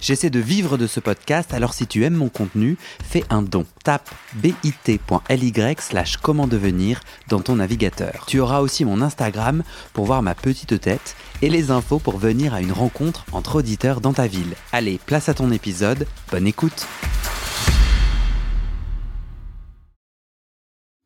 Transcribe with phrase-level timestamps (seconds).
[0.00, 3.66] J'essaie de vivre de ce podcast, alors si tu aimes mon contenu, fais un don.
[3.82, 8.24] Tape bit.ly slash comment devenir dans ton navigateur.
[8.28, 12.54] Tu auras aussi mon Instagram pour voir ma petite tête et les infos pour venir
[12.54, 14.54] à une rencontre entre auditeurs dans ta ville.
[14.72, 16.86] Allez, place à ton épisode, bonne écoute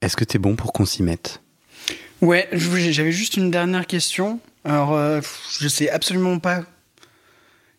[0.02, 1.40] Est-ce que t'es bon pour qu'on s'y mette?
[2.20, 4.40] Ouais, j'avais juste une dernière question.
[4.64, 5.20] Alors, euh,
[5.60, 6.64] je sais absolument pas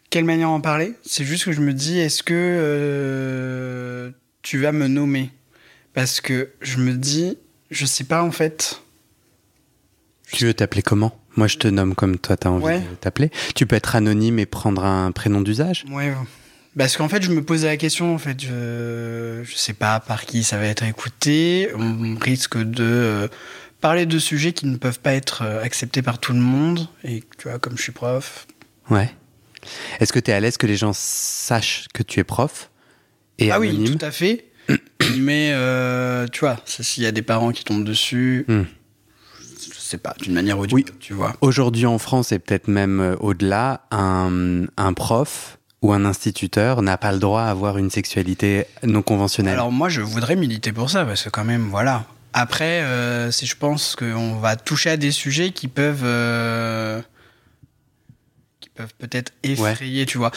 [0.10, 0.94] quelle manière en parler?
[1.06, 5.32] C'est juste que je me dis, est-ce que euh, tu vas me nommer?
[5.94, 7.38] Parce que je me dis,
[7.72, 8.82] je sais pas en fait.
[10.32, 11.20] Tu veux t'appeler comment?
[11.36, 13.32] Moi, je te nomme comme toi, t'as envie de t'appeler.
[13.56, 15.84] Tu peux être anonyme et prendre un prénom d'usage?
[15.90, 16.14] Ouais.
[16.78, 20.26] Parce qu'en fait, je me posais la question, en fait, je, je sais pas par
[20.26, 21.70] qui ça va être écouté.
[21.76, 23.28] On risque de euh,
[23.82, 26.88] parler de sujets qui ne peuvent pas être euh, acceptés par tout le monde.
[27.04, 28.48] Et tu vois, comme je suis prof.
[28.90, 29.12] Ouais.
[30.00, 32.69] Est-ce que tu es à l'aise que les gens sachent que tu es prof
[33.39, 34.45] et Ah anonyme oui, tout à fait.
[35.17, 38.64] Mais euh, tu vois, s'il y a des parents qui tombent dessus, Hmm.
[39.39, 41.33] je sais pas, d'une manière audible, tu vois.
[41.42, 46.98] Aujourd'hui en France et peut-être même euh, au-delà, un, un prof ou un instituteur n'a
[46.98, 49.53] pas le droit à avoir une sexualité non conventionnelle.
[49.53, 52.05] Alors moi, je voudrais militer pour ça, parce que quand même, voilà.
[52.31, 56.03] Après, euh, si je pense qu'on va toucher à des sujets qui peuvent...
[56.05, 57.02] euh,
[58.76, 60.32] peuvent peut-être effrayer, tu vois.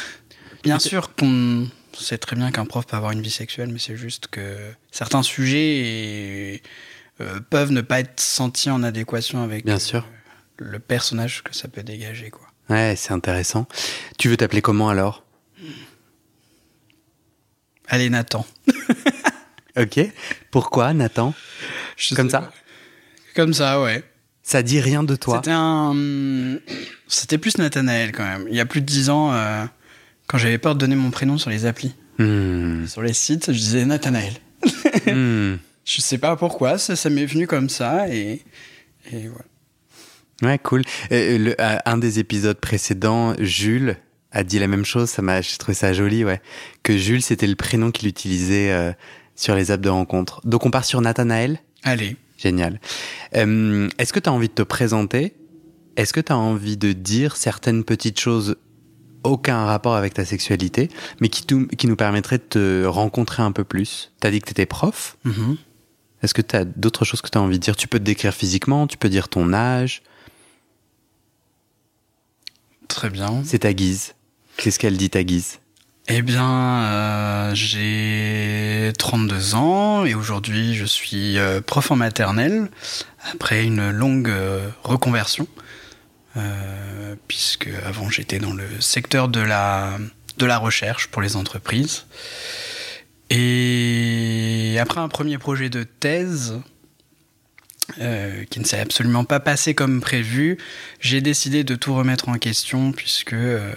[0.63, 3.97] Bien sûr qu'on sait très bien qu'un prof peut avoir une vie sexuelle, mais c'est
[3.97, 4.57] juste que
[4.91, 6.61] certains sujets
[7.21, 10.07] euh, peuvent ne pas être sentis en adéquation avec Bien euh, sûr.
[10.59, 12.47] le personnage que ça peut dégager, quoi.
[12.69, 13.67] Ouais, c'est intéressant.
[14.19, 15.25] Tu veux t'appeler comment alors?
[17.89, 18.47] Allez, Nathan.
[19.79, 20.01] Ok.
[20.51, 21.35] Pourquoi Nathan?
[21.99, 22.41] Je Comme ça?
[22.41, 22.53] pas.
[23.35, 24.03] Comme ça, ouais.
[24.43, 26.57] Ça dit rien de toi C'était un.
[27.17, 28.47] C'était plus Nathanaël quand même.
[28.51, 29.65] Il y a plus de 10 ans, euh,
[30.27, 31.95] quand j'avais peur de donner mon prénom sur les applis.
[32.19, 32.85] Hmm.
[32.87, 34.35] Sur les sites, je disais Nathanaël.
[35.07, 35.57] Hmm.
[35.87, 38.43] Je sais pas pourquoi, ça, ça m'est venu comme ça et.
[39.13, 39.45] Et voilà.
[40.43, 40.83] Ouais, cool.
[41.13, 43.97] Euh, le- euh, un des épisodes précédents, Jules
[44.33, 45.09] a dit la même chose.
[45.09, 46.43] Ça m'a, j'ai trouvé ça joli, ouais.
[46.83, 48.93] Que Jules, c'était le prénom qu'il utilisait euh,
[49.37, 50.41] sur les apps de rencontre.
[50.45, 51.61] Donc on part sur Nathanaël?
[51.85, 52.17] Allez.
[52.37, 52.81] Génial.
[53.37, 55.35] Euh, est-ce que tu as envie de te présenter?
[55.97, 58.57] Est-ce que tu as envie de dire certaines petites choses
[59.25, 60.89] aucun rapport avec ta sexualité,
[61.21, 61.47] mais qui,
[61.87, 64.13] nous permettraient de te rencontrer un peu plus?
[64.21, 65.17] T'as dit que t'étais prof.
[65.25, 65.57] Mhm.
[66.23, 67.77] Est-ce que tu as d'autres choses que tu as envie de dire?
[67.77, 70.03] Tu peux te décrire physiquement, tu peux dire ton âge.
[72.89, 73.43] Très bien.
[73.45, 74.15] C'est ta guise.
[74.57, 75.59] Qu'est-ce qu'elle dit ta guise?
[76.09, 82.71] Eh bien, euh, j'ai 32 ans et aujourd'hui je suis euh, prof en maternelle
[83.33, 85.49] après une longue euh, reconversion.
[86.37, 89.99] Euh, puisque avant j'étais dans le secteur de la,
[90.59, 92.05] recherche pour les entreprises.
[93.31, 96.61] Et après un premier projet de thèse,
[98.01, 100.59] euh, qui ne s'est absolument pas passé comme prévu,
[101.01, 103.73] j'ai décidé de tout remettre en question puisque euh,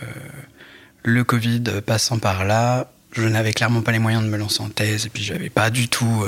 [1.04, 4.70] le Covid passant par là, je n'avais clairement pas les moyens de me lancer en
[4.70, 6.26] thèse et puis j'avais pas du tout,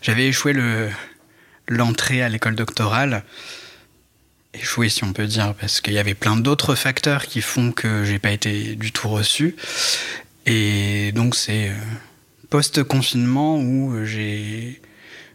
[0.00, 0.88] j'avais échoué le
[1.68, 3.24] l'entrée à l'école doctorale,
[4.54, 8.04] échoué si on peut dire parce qu'il y avait plein d'autres facteurs qui font que
[8.04, 9.56] j'ai pas été du tout reçu.
[10.46, 11.74] Et donc c'est euh,
[12.50, 14.80] post confinement où euh, j'ai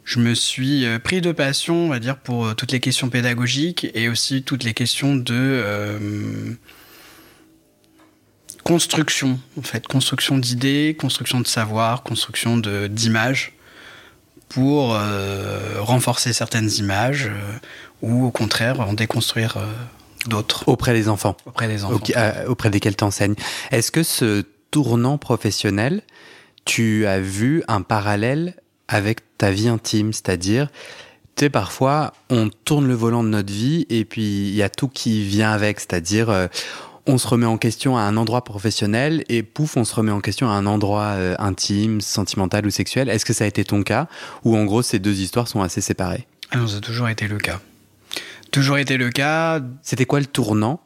[0.03, 3.87] je me suis euh, pris de passion, on va dire, pour toutes les questions pédagogiques
[3.93, 6.57] et aussi toutes les questions de
[8.63, 13.56] construction, en fait, construction d'idées, construction de savoir, construction d'images
[14.49, 17.57] pour euh, renforcer certaines images euh,
[18.01, 19.65] ou au contraire en déconstruire euh,
[20.27, 21.35] d'autres Auprès des enfants.
[21.45, 21.99] auprès des enfants.
[22.47, 23.35] Auprès desquels t'enseignes.
[23.71, 26.01] Est-ce que ce tournant professionnel,
[26.65, 28.55] tu as vu un parallèle
[28.87, 30.69] avec ta vie intime, c'est-à-dire,
[31.35, 34.69] tu sais, parfois, on tourne le volant de notre vie et puis il y a
[34.69, 36.47] tout qui vient avec, c'est-à-dire, euh,
[37.07, 40.21] on se remet en question à un endroit professionnel et pouf, on se remet en
[40.21, 43.09] question à un endroit euh, intime, sentimental ou sexuel.
[43.09, 44.07] Est-ce que ça a été ton cas
[44.43, 46.27] ou en gros ces deux histoires sont assez séparées?
[46.51, 47.59] Ah non, ça a toujours été le cas.
[48.51, 49.61] Toujours été le cas.
[49.81, 50.81] C'était quoi le tournant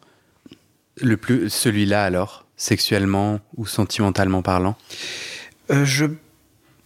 [0.98, 4.76] le plus celui-là alors, sexuellement ou sentimentalement parlant?
[5.72, 6.06] Euh, je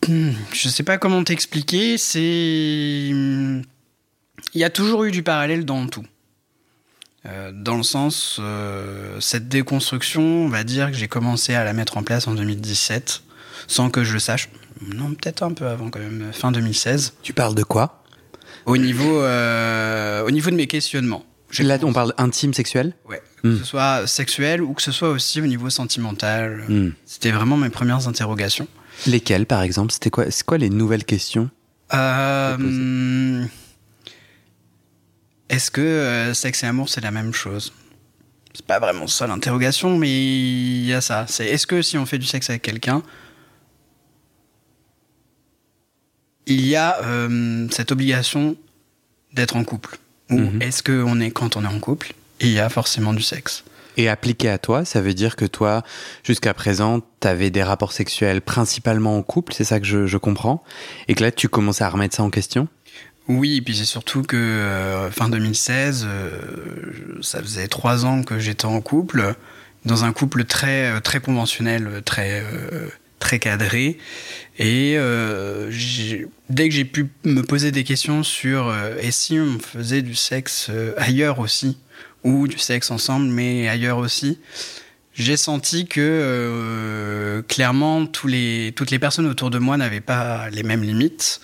[0.08, 1.98] Hmm, je sais pas comment t'expliquer.
[1.98, 3.64] C'est il
[4.54, 6.06] y a toujours eu du parallèle dans tout.
[7.28, 11.74] Euh, dans le sens, euh, cette déconstruction, on va dire que j'ai commencé à la
[11.74, 13.24] mettre en place en 2017,
[13.68, 14.50] sans que je le sache.
[14.94, 17.14] Non, peut-être un peu avant quand même, fin 2016.
[17.24, 18.04] Tu parles de quoi?
[18.66, 21.26] Au niveau, euh, au niveau de mes questionnements.
[21.60, 22.94] Là, on parle intime, sexuel?
[23.10, 23.54] Ouais, Hmm.
[23.54, 26.66] que ce soit sexuel ou que ce soit aussi au niveau sentimental.
[26.68, 26.90] Hmm.
[27.06, 28.68] C'était vraiment mes premières interrogations.
[29.08, 29.94] Lesquelles, par exemple?
[29.94, 31.50] C'était quoi C'est quoi les nouvelles questions
[31.94, 32.78] Euh, C'est posé.
[32.78, 33.48] hum,
[35.50, 37.74] Est-ce que euh, sexe et amour c'est la même chose?
[38.54, 41.26] C'est pas vraiment ça l'interrogation, mais il y a ça.
[41.28, 43.04] C'est est-ce que si on fait du sexe avec quelqu'un,
[46.46, 48.56] il y a euh, cette obligation
[49.34, 49.98] d'être en couple?
[50.30, 50.62] Ou Mhm.
[50.62, 53.64] est-ce que on est quand on est en couple, il y a forcément du sexe?
[53.98, 55.82] Et appliqué à toi, ça veut dire que toi,
[56.24, 60.64] jusqu'à présent, t'avais des rapports sexuels principalement en couple, c'est ça que je, je comprends?
[61.08, 62.68] Et que là, tu commences à remettre ça en question?
[63.28, 66.30] Oui, et puis c'est surtout que euh, fin 2016, euh,
[67.22, 69.34] ça faisait trois ans que j'étais en couple,
[69.86, 72.88] dans un couple très euh, très conventionnel, très euh,
[73.20, 73.98] très cadré,
[74.60, 75.72] et euh,
[76.50, 80.14] dès que j'ai pu me poser des questions sur euh, et si on faisait du
[80.14, 81.80] sexe euh, ailleurs aussi,
[82.24, 84.40] ou du sexe ensemble mais ailleurs aussi.
[85.18, 90.50] J'ai senti que euh, clairement tous les, toutes les personnes autour de moi n'avaient pas
[90.50, 91.40] les mêmes limites.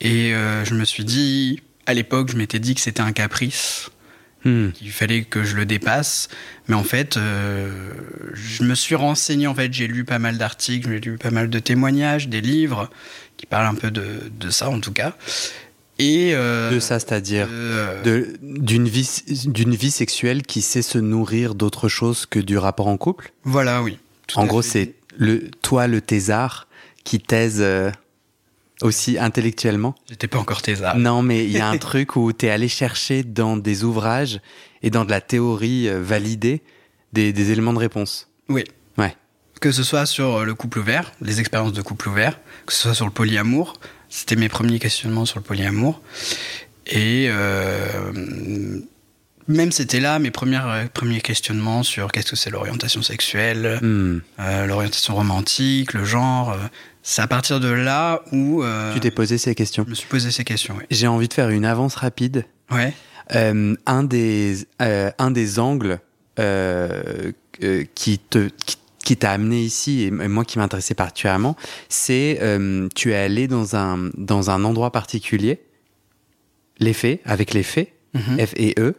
[0.00, 3.90] Et euh, je me suis dit, à l'époque, je m'étais dit que c'était un caprice,
[4.46, 4.70] Hmm.
[4.70, 6.28] qu'il fallait que je le dépasse.
[6.68, 7.90] Mais en fait, euh,
[8.32, 11.50] je me suis renseigné, en fait, j'ai lu pas mal d'articles, j'ai lu pas mal
[11.50, 12.88] de témoignages, des livres
[13.38, 14.04] qui parlent un peu de,
[14.38, 15.16] de ça, en tout cas.
[15.98, 19.10] Et euh, De ça, c'est-à-dire euh, d'une vie,
[19.46, 23.32] d'une vie sexuelle qui sait se nourrir d'autre chose que du rapport en couple?
[23.42, 23.98] Voilà, oui.
[24.36, 26.68] En gros, c'est le toi, le thésard,
[27.02, 27.90] qui taise euh,
[28.82, 29.94] aussi intellectuellement?
[30.08, 30.96] J'étais pas encore thésard.
[30.96, 34.40] Non, mais il y a un truc où tu es allé chercher dans des ouvrages
[34.82, 36.62] et dans de la théorie euh, validée
[37.12, 38.28] des, des éléments de réponse.
[38.48, 38.64] Oui.
[38.98, 39.16] Ouais.
[39.60, 42.94] Que ce soit sur le couple ouvert, les expériences de couple ouvert, que ce soit
[42.94, 43.74] sur le polyamour,
[44.08, 46.00] c'était mes premiers questionnements sur le polyamour.
[46.86, 48.80] Et euh,
[49.48, 54.20] même c'était là mes premières, euh, premiers questionnements sur qu'est-ce que c'est l'orientation sexuelle, Hmm.
[54.40, 56.52] euh, l'orientation romantique, le genre.
[56.52, 56.56] euh,
[57.02, 59.84] c'est à partir de là où euh, Tu t'es posé ces questions.
[59.84, 60.74] je me suis posé ces questions.
[60.76, 60.86] Ouais.
[60.90, 62.44] J'ai envie de faire une avance rapide.
[62.70, 62.92] ouais.
[63.34, 65.98] Euh, un, des, euh, un des angles
[66.38, 67.32] euh,
[67.64, 71.56] euh, qui te qui, qui t'a amené ici et moi qui m'intéressait particulièrement,
[71.88, 75.60] c'est euh, tu es allé dans un dans un endroit particulier,
[76.78, 78.46] les faits avec les faits, Mhm.
[78.46, 78.94] F et E.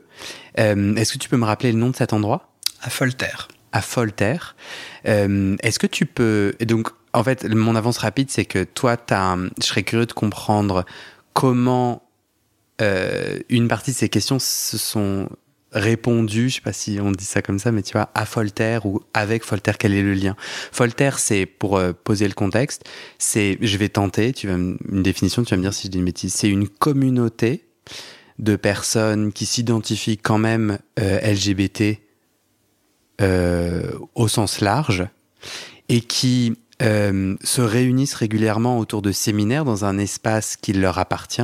[0.60, 2.52] Euh, Est-ce que tu peux me rappeler le nom de cet endroit?
[2.81, 3.48] À Foltaire.
[3.72, 4.56] à Foltaire.
[5.08, 6.54] Euh, Est-ce que tu peux...
[6.62, 10.14] Donc, en fait, mon avance rapide, c'est que toi, as un- je serais curieux de
[10.14, 10.86] comprendre
[11.34, 12.04] comment
[12.81, 15.28] euh, une partie de ces questions se sont
[15.74, 18.86] répondues, je sais pas si on dit ça comme ça, mais tu vois, à Foltaire
[18.86, 20.36] ou avec Foltaire, quel est le lien?
[20.72, 22.84] Foltaire, c'est, pour euh, poser le contexte,
[23.18, 25.98] c'est, je vais tenter, tu vas, une définition, tu vas me dire si je dis
[25.98, 27.66] une bêtise, c'est une communauté
[28.39, 32.00] de personnes qui s'identifient quand même euh, LGBT
[33.22, 35.07] euh, au sens large
[35.89, 41.42] et qui euh, se réunissent régulièrement autour de séminaires dans un espace qui leur appartient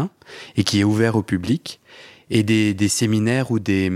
[0.55, 1.79] et qui est ouvert au public.
[2.29, 3.91] Et des, des séminaires ou des,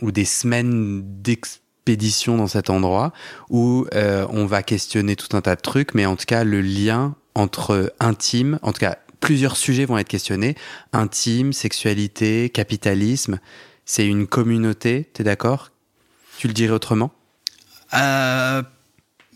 [0.00, 3.12] ou des semaines d'expédition dans cet endroit
[3.48, 7.16] où on va questionner tout un tas de trucs, mais en tout cas le lien
[7.34, 10.56] entre intime, en tout cas plusieurs sujets vont être questionnés,
[10.92, 13.38] intime, sexualité, capitalisme,
[13.84, 15.70] c'est une communauté, t'es d'accord?
[16.38, 17.12] Tu le dirais autrement?
[17.94, 18.62] Euh,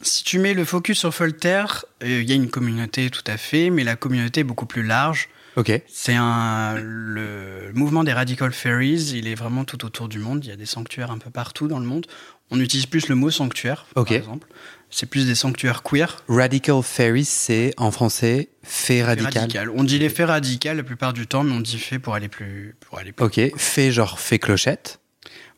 [0.03, 3.37] si tu mets le focus sur Foltaire, euh, il y a une communauté tout à
[3.37, 5.29] fait, mais la communauté est beaucoup plus large.
[5.57, 5.73] Ok.
[5.87, 10.45] C'est un le mouvement des radical fairies, il est vraiment tout autour du monde.
[10.45, 12.07] Il y a des sanctuaires un peu partout dans le monde.
[12.51, 14.49] On utilise plus le mot sanctuaire, par exemple.
[14.97, 16.23] C'est plus des sanctuaires queer.
[16.29, 19.35] Radical Fairies, c'est en français fait radical.
[19.35, 19.71] Radical.
[19.71, 22.29] On dit les faits radicales la plupart du temps, mais on dit fait pour aller
[22.29, 23.25] plus pour aller plus.
[23.25, 23.41] Ok.
[23.57, 25.01] Fait genre fait clochette.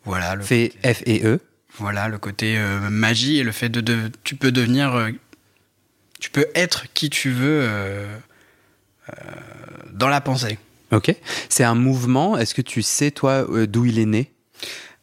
[0.07, 1.41] Voilà le Fait côté, F et E.
[1.77, 5.11] voilà le côté euh, magie et le fait de, de tu peux devenir euh,
[6.19, 8.07] tu peux être qui tu veux euh,
[9.93, 10.59] dans la pensée.
[10.93, 11.15] Ok.
[11.51, 12.39] C'est un mouvement.
[12.39, 14.33] Est-ce que tu sais, toi, d'où il est né?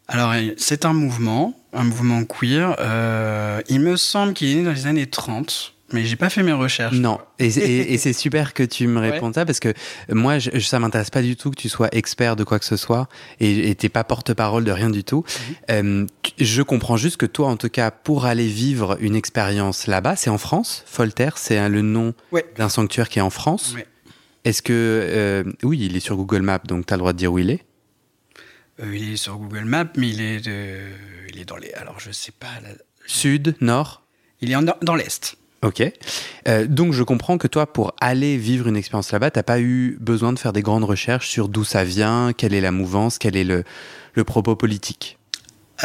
[0.08, 2.76] Alors, c'est un mouvement, un mouvement queer.
[2.80, 6.44] Euh, il me semble qu'il est né dans les années 30, mais j'ai pas fait
[6.44, 6.96] mes recherches.
[6.96, 7.20] Non.
[7.40, 9.12] Et, c'est- et- et c'est super que tu me Ouais.
[9.12, 9.74] répondes ça parce que
[10.10, 12.78] moi, je, ça m'intéresse pas du tout que tu sois expert de quoi que ce
[12.78, 13.08] soit
[13.40, 15.24] et t'es pas porte-parole de rien du tout.
[15.70, 19.88] Euh, tu- je comprends juste que toi, en tout cas, pour aller vivre une expérience
[19.88, 20.84] là-bas, c'est en France.
[20.88, 22.46] Foltaire, c'est le nom Ouais.
[22.58, 23.74] d'un sanctuaire qui est en France.
[23.76, 23.86] Ouais.
[24.46, 24.74] Est-ce que...
[24.74, 27.40] euh, oui, il est sur Google Maps, donc tu as le droit de dire où
[27.40, 27.62] il est.
[28.82, 30.90] Euh, il est sur Google Maps, mais il est, de-
[31.30, 31.72] il est dans les.
[31.74, 32.48] Alors, je sais pas.
[33.06, 34.04] Sud, nord?
[34.42, 35.36] Il est en- dans l'Est.
[35.62, 35.82] Ok.
[36.48, 39.98] Euh, donc je comprends que toi, pour aller vivre une expérience là-bas, t'as pas eu
[40.02, 43.38] besoin de faire des grandes recherches sur d'où ça vient, quelle est la mouvance, quel
[43.38, 43.64] est le,
[44.14, 45.18] le propos politique.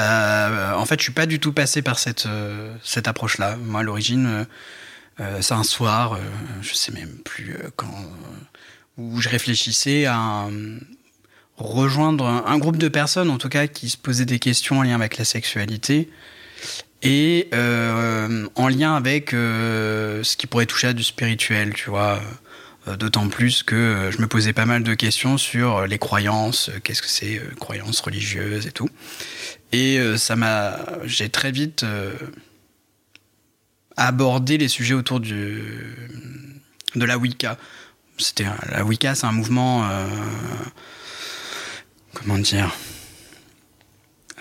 [0.01, 3.57] Euh, en fait, je suis pas du tout passé par cette, euh, cette approche-là.
[3.57, 4.45] Moi, à l'origine, euh,
[5.21, 6.19] euh, c'est un soir, euh,
[6.61, 10.79] je sais même plus euh, quand, euh, où je réfléchissais à euh,
[11.59, 14.95] rejoindre un, groupe de personnes, en tout cas, qui se posaient des questions en lien
[14.95, 16.09] avec la sexualité
[17.03, 22.21] et euh, en lien avec euh, ce qui pourrait toucher à du spirituel, tu vois.
[22.87, 27.03] Euh, D'autant plus que je me posais pas mal de questions sur les croyances, qu'est-ce
[27.03, 28.89] que c'est, croyances religieuses et tout.
[29.73, 30.79] Et ça m'a.
[31.05, 31.85] J'ai très vite
[33.99, 35.35] abordé les sujets autour de
[36.95, 37.59] la Wicca.
[38.17, 39.87] C'était la Wicca, c'est un mouvement.
[42.19, 42.75] Comment dire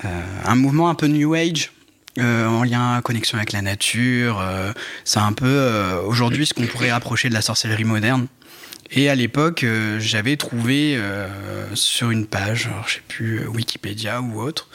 [0.05, 1.71] Euh, Un mouvement un peu New Age.
[2.19, 4.39] euh, en lien, connexion avec la nature.
[4.41, 4.71] euh,
[5.03, 5.69] c'est un peu
[6.05, 8.27] aujourd'hui ce qu'on pourrait rapprocher de la sorcellerie moderne.
[8.89, 9.65] Et à l'époque,
[9.99, 10.97] j'avais trouvé
[11.73, 14.69] sur une page, alors je sais plus, Wikipédia ou autre,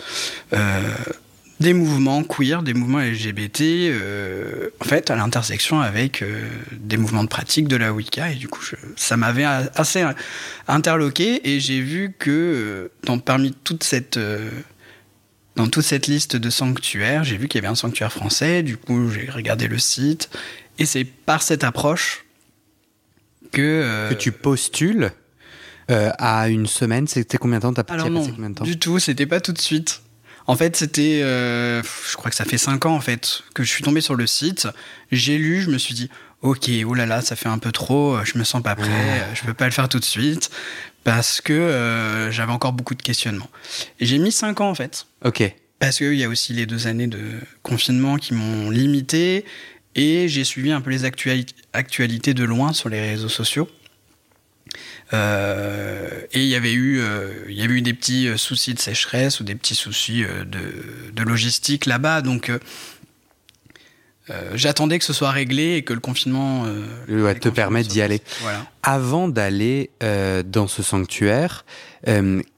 [1.63, 7.23] des mouvements queer, des mouvements LGBT, euh, en fait, à l'intersection avec euh, des mouvements
[7.25, 8.31] de pratique de la Wicca.
[8.31, 10.05] Et du coup, je- ça m'avait assez
[10.69, 11.49] interloqué.
[11.51, 14.51] Et j'ai vu que euh, dans, parmi toute cette, euh,
[15.57, 18.63] dans toute cette liste de sanctuaires, j'ai vu qu'il y avait un sanctuaire français.
[18.63, 20.29] Du coup, j'ai regardé le site.
[20.79, 22.25] Et c'est par cette approche
[23.53, 23.61] que.
[23.61, 25.13] euh, Que tu postules
[25.91, 27.83] euh, à une semaine, c'était combien de temps?
[27.89, 28.65] Alors as non, passé combien de temps?
[28.65, 30.01] du tout, c'était pas tout de suite.
[30.47, 33.71] En fait, c'était, euh, je crois que ça fait 5 ans en fait que je
[33.71, 34.69] suis tombé sur le site.
[35.13, 36.11] J'ai lu, je me suis dit,
[36.43, 38.89] ok, oh là là, ça fait un peu trop, euh, je me sens pas prêt,
[38.91, 40.51] euh, je peux pas le faire tout de suite
[41.05, 43.51] parce que euh, j'avais encore beaucoup de questionnements.
[44.01, 45.07] Et j'ai mis 5 ans en fait.
[45.25, 45.43] Ok.
[45.79, 47.21] Parce qu'il y a aussi les deux années de
[47.63, 49.45] confinement qui m'ont limité
[49.95, 53.69] et j'ai suivi un peu les actuali- actualités de loin sur les réseaux sociaux.
[55.13, 58.73] Euh, et il y avait eu, euh, il y avait eu des petits euh, soucis
[58.73, 62.51] de sécheresse ou des petits soucis euh, de, de logistique là-bas, donc
[64.55, 68.23] j'attendais que ce soit réglé et que le confinement euh, Ouais, te soient d'y aller.
[68.41, 68.65] Voilà.
[68.83, 71.67] Avant d'aller euh, dans ce sanctuaire,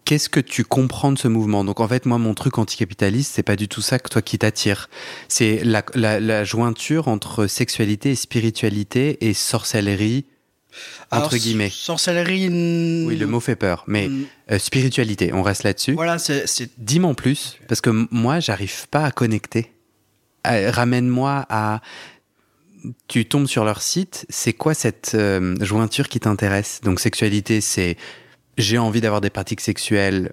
[0.05, 1.65] qu'est-ce que tu comprends de ce mouvement?
[1.65, 4.39] Donc en fait, moi, mon truc anticapitaliste, c'est pas du tout ça que toi qui
[4.39, 4.89] t'attire.
[5.27, 10.27] C'est la, la, la jointure entre sexualité et spiritualité et sorcellerie,
[11.11, 11.71] entre guillemets.
[11.71, 12.49] Sorcellerie.
[13.07, 14.09] Oui, le mot fait peur, mais
[14.51, 15.93] euh, spiritualité, on reste là-dessus.
[15.93, 19.73] Voilà, c'est Dis-moi en plus, parce que moi, j'arrive pas à connecter.
[20.47, 21.81] Euh, Ramène-moi à.
[23.09, 26.81] Tu tombes sur leur site, c'est quoi cette euh, jointure qui t'intéresse?
[26.83, 27.97] Donc, sexualité, c'est
[28.59, 30.33] j'ai envie d'avoir des pratiques sexuelles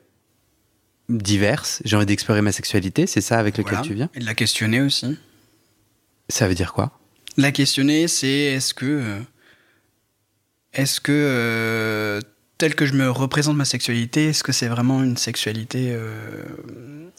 [1.07, 3.87] diverses, j'ai envie d'explorer ma sexualité, c'est ça avec lequel voilà.
[3.87, 4.09] tu viens?
[4.15, 5.17] Et de la questionner aussi.
[6.29, 6.91] Ça veut dire quoi?
[7.37, 9.21] La questionner, c'est est-ce que.
[10.73, 11.11] Est-ce que.
[11.11, 12.21] euh,
[12.57, 15.89] tel que je me représente ma sexualité, est-ce que c'est vraiment une sexualité.
[15.93, 16.21] euh,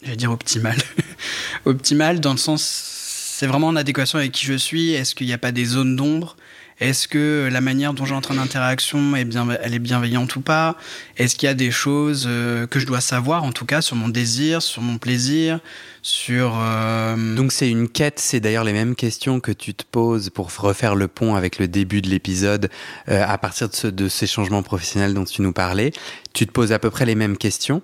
[0.02, 0.78] J'allais dire optimale.
[1.64, 2.62] optimale dans le sens.
[2.62, 4.92] C'est vraiment en adéquation avec qui je suis?
[4.92, 6.37] Est-ce qu'il n'y a pas des zones d'ombre?
[6.80, 10.76] Est-ce que la manière dont j'entre en interaction, est bien, elle est bienveillante ou pas?
[11.16, 13.94] Est-ce qu'il y a des choses euh, que je dois savoir, en tout cas, sur
[13.94, 15.60] mon désir, sur mon plaisir,
[16.02, 16.54] sur.
[16.56, 20.50] euh, Donc c'est une quête, c'est d'ailleurs les mêmes questions que tu te poses pour
[20.60, 22.68] refaire le pont avec le début de l'épisode
[23.08, 25.92] euh, à partir de, ce- de ces changements professionnels dont tu nous parlais.
[26.32, 27.82] Tu te poses à peu près les mêmes questions,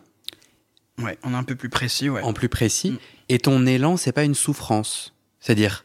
[1.01, 2.23] Ouais, on est un peu plus précis, ouais.
[2.23, 2.99] en plus précis, Mm.
[3.29, 5.15] et ton élan, c'est pas une souffrance?
[5.39, 5.85] C'est-à-dire,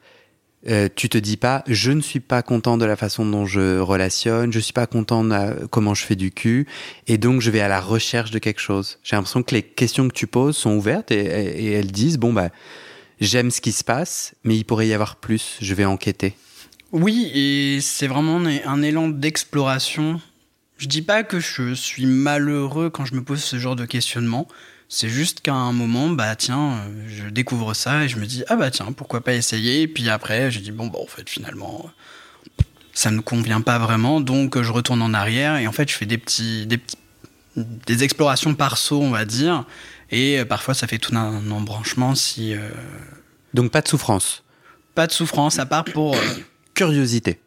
[0.70, 3.80] euh, tu te dis pas, je ne suis pas content de la façon dont je
[3.80, 6.68] relationne, je suis pas content de comment je fais du cul,
[7.08, 8.98] et donc je vais à la recherche de quelque chose.
[9.04, 12.50] J'ai l'impression que les questions que tu poses sont ouvertes et, elles disent, bon bah,
[13.20, 16.36] j'aime ce qui se passe, mais il pourrait y avoir plus, je vais enquêter.
[16.94, 20.22] Oui, et c'est vraiment un, un élan d'exploration.
[20.78, 24.48] Je dis pas que je suis malheureux quand je me pose ce genre de questionnement.
[24.90, 28.44] C'est juste qu'à un moment, bah tiens, euh, je découvre ça et je me dis
[28.48, 29.82] ah bah tiens, pourquoi pas essayer?
[29.82, 31.90] Et puis après, je dis bon bah en fait finalement,
[32.94, 36.06] ça ne convient pas vraiment, donc je retourne en arrière et en fait je fais
[36.06, 36.98] des petits, des petits,
[37.56, 39.66] des explorations par saut, on va dire.
[40.12, 42.60] Et euh, parfois ça fait tout un embranchement si euh,
[43.56, 44.44] Donc pas de souffrance,
[44.94, 46.20] pas de souffrance à part pour euh,
[46.76, 47.40] curiosité.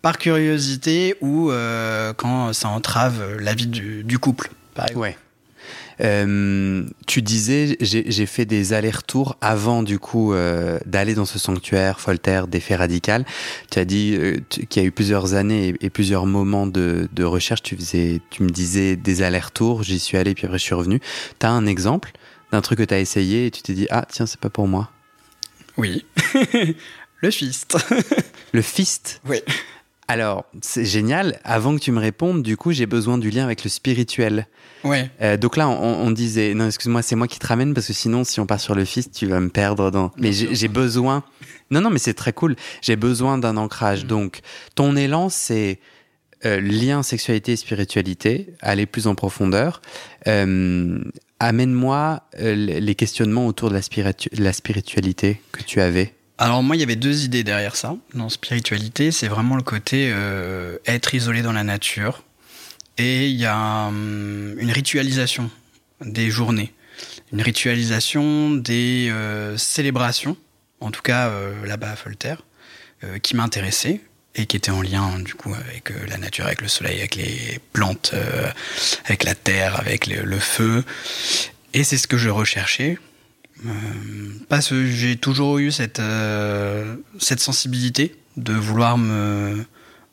[0.00, 4.50] par curiosité ou euh, quand ça entrave la vie du, du couple.
[4.74, 5.00] Par exemple.
[5.00, 5.18] Ouais.
[6.00, 12.00] Euh, tu disais, j'ai fait des allers-retours avant du coup euh, d'aller dans ce sanctuaire
[12.00, 13.24] Foltaire d'effet radical.
[13.70, 17.24] Tu as dit euh, qu'il y a eu plusieurs années et, plusieurs moments de, de,
[17.24, 17.62] recherche.
[17.62, 19.82] Tu faisais, tu me disais des allers-retours.
[19.82, 21.00] J'y suis allé puis après je suis revenu.
[21.38, 22.12] Tu as un exemple
[22.52, 24.68] d'un truc que tu as essayé et tu t'es dit ah tiens c'est pas pour
[24.68, 24.90] moi?
[25.78, 26.06] Oui,
[27.20, 27.76] le fist.
[28.52, 29.20] le fist?
[29.28, 29.38] Oui.
[30.08, 31.40] Alors, c'est génial.
[31.42, 34.46] Avant que tu me répondes, du coup, j'ai besoin du lien avec le spirituel.
[34.84, 35.10] Ouais.
[35.20, 38.22] Euh, donc là, on, disait, non, excuse-moi, c'est moi qui te ramène parce que sinon,
[38.22, 40.12] si on part sur le fils, tu vas me perdre dans.
[40.16, 41.24] Mais j'ai besoin.
[41.70, 42.54] Non, non, mais c'est très cool.
[42.82, 44.04] J'ai besoin d'un ancrage.
[44.04, 44.08] Mm.
[44.08, 44.40] Donc,
[44.76, 45.80] ton élan, c'est
[46.44, 49.82] euh, lien sexualité et spiritualité, aller plus en profondeur.
[50.28, 51.00] Euh,
[51.40, 56.15] amène-moi les questionnements autour de la, de la spiritualité que tu avais.
[56.38, 57.96] Alors moi, il y avait deux idées derrière ça.
[58.12, 62.24] Dans spiritualité, c'est vraiment le côté euh, être isolé dans la nature.
[62.98, 65.50] Et il y a hum, une ritualisation
[66.02, 66.74] des journées,
[67.32, 70.36] une ritualisation des euh, célébrations,
[70.80, 72.34] en tout cas euh, là-bas à Folter,
[73.22, 74.00] qui m'intéressait
[74.34, 77.60] et qui était en lien du coup avec la nature, avec le soleil, avec les
[77.74, 78.14] plantes,
[79.04, 80.82] avec la terre, avec le feu.
[81.74, 82.98] Et c'est ce que je recherchais
[83.64, 83.70] euh,
[84.48, 89.64] parce que j'ai toujours eu cette, euh, cette sensibilité de vouloir me,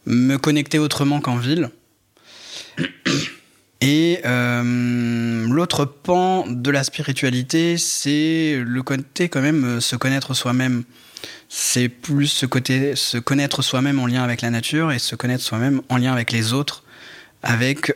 [0.05, 1.69] me connecter autrement qu'en ville.
[3.81, 10.83] Et euh, l'autre pan de la spiritualité, c'est le côté quand même se connaître soi-même.
[11.49, 15.43] C'est plus ce côté se connaître soi-même en lien avec la nature et se connaître
[15.43, 16.83] soi-même en lien avec les autres,
[17.43, 17.93] avec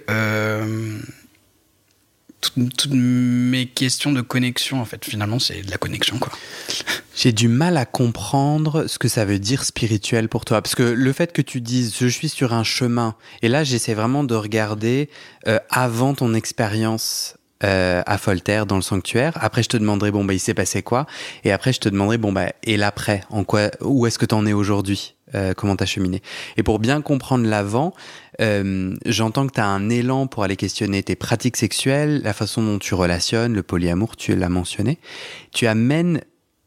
[2.42, 6.32] toutes, mes questions de connexion, en fait, finalement, c'est de la connexion, quoi.
[7.16, 10.62] J'ai du mal à comprendre ce que ça veut dire spirituel pour toi.
[10.62, 13.96] Parce que le fait que tu dises je suis sur un chemin, et là j'essaie
[13.96, 15.10] vraiment de regarder
[15.48, 19.34] euh, avant ton expérience euh, à Folter dans le sanctuaire.
[19.42, 21.08] Après, je te demanderai bon bah il s'est passé quoi,
[21.44, 24.36] et après je te demanderai bon bah et l'après, en quoi, où est-ce que tu
[24.36, 26.22] en es aujourd'hui, euh, comment t'as cheminé?
[26.58, 27.96] Et pour bien comprendre l'avant,
[28.42, 32.64] euh, j'entends que tu as un élan pour aller questionner tes pratiques sexuelles, la façon
[32.64, 35.00] dont tu relationnes, le polyamour, tu l'as mentionné.
[35.52, 36.22] Tu amènes,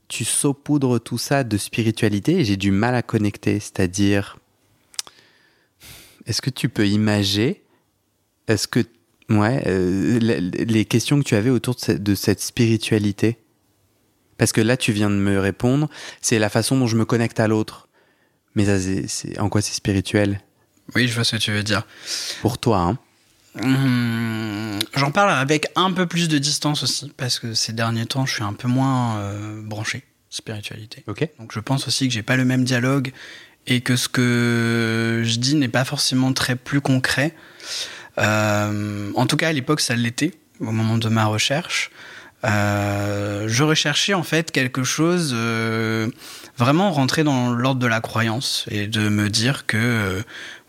[0.09, 4.39] tu saupoudres tout ça de spiritualité, et j'ai du mal à connecter, c'est-à-dire,
[6.27, 7.63] est-ce que tu peux imager,
[8.49, 8.85] est-ce que
[9.31, 13.39] Ouais, euh, les questions que tu avais autour de cette, spiritualité?
[14.39, 15.89] Parce que là, tu viens de me répondre,
[16.21, 17.89] c'est la façon dont je me connecte à l'autre.
[18.57, 18.67] Mais
[19.39, 20.41] en quoi c'est spirituel?
[20.95, 21.83] Oui, je vois ce que tu veux dire.
[22.41, 22.99] Pour toi, hein
[23.63, 28.27] mmh, J'en parle avec un peu plus de distance aussi, parce que ces derniers temps,
[28.27, 31.05] je suis un peu moins euh, branché spiritualité.
[31.09, 31.29] Ok.
[31.39, 33.13] Donc je pense aussi que j'ai pas le même dialogue
[33.67, 37.35] et que ce que je dis n'est pas forcément très plus concret.
[38.19, 41.91] Euh, en tout cas, à l'époque, ça l'était, au moment de ma recherche.
[42.45, 46.09] Euh, je recherchais en fait quelque chose euh,
[46.57, 50.25] vraiment rentrer dans l'ordre de la croyance et de me dire que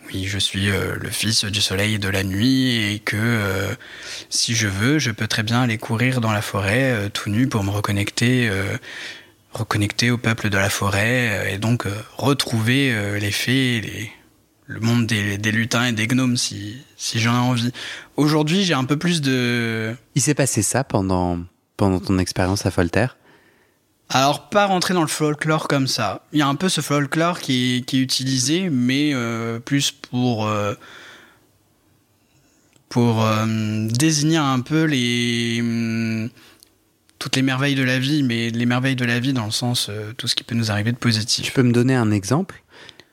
[0.08, 3.68] oui, je suis le fils du soleil et de la nuit et que
[4.30, 7.64] si je veux, je peux très bien aller courir dans la forêt tout nu pour
[7.64, 8.50] me reconnecter,
[9.54, 11.86] reconnecter au peuple de la forêt et donc
[12.18, 14.12] retrouver les fées, les,
[14.72, 17.72] le monde des, lutins et des gnomes si, si j'en ai envie.
[18.16, 19.94] Aujourd'hui, j'ai un peu plus de.
[20.16, 21.40] Il s'est passé ça pendant,
[21.78, 23.08] pendant ton expérience à Folter?
[24.14, 26.26] Alors, pas rentrer dans le folklore comme ça.
[26.34, 30.74] Il y a un peu ce folklore qui est, utilisé, mais euh, plus pour, euh,
[32.98, 36.30] euh, désigner un peu les, mm,
[37.20, 39.90] toutes les merveilles de la vie, mais les merveilles de la vie dans le sens
[40.18, 41.46] tout ce qui peut nous arriver de positif.
[41.46, 42.62] Tu peux me donner un exemple?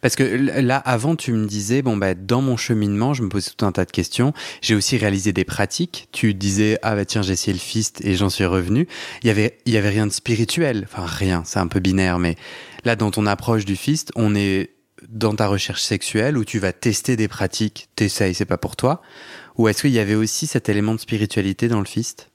[0.00, 3.50] Parce que là, avant, tu me disais, bon, bah, dans mon cheminement, je me posais
[3.56, 4.32] tout un tas de questions.
[4.62, 6.08] J'ai aussi réalisé des pratiques.
[6.12, 8.86] Tu disais, ah, bah, tiens, j'ai essayé le fist et j'en suis revenu.
[9.22, 10.86] Il y avait, il y avait rien de spirituel.
[10.90, 11.42] Enfin, rien.
[11.44, 12.36] C'est un peu binaire, mais
[12.84, 14.70] là, dans ton approche du fist, on est
[15.08, 19.00] dans ta recherche sexuelle où tu vas tester des pratiques, t'essayes, c'est pas pour toi.
[19.56, 22.30] Ou est-ce qu'il y avait aussi cet élément de spiritualité dans le fist?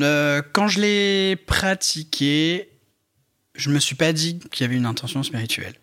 [0.00, 2.68] Euh, quand je l'ai pratiqué,
[3.54, 5.74] je me suis pas dit qu'il y avait une intention spirituelle.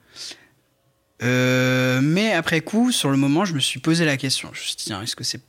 [1.24, 4.50] Euh, mais après coup, sur le moment, je me suis posé la question.
[4.54, 5.42] Je me suis dit, est-ce que c'est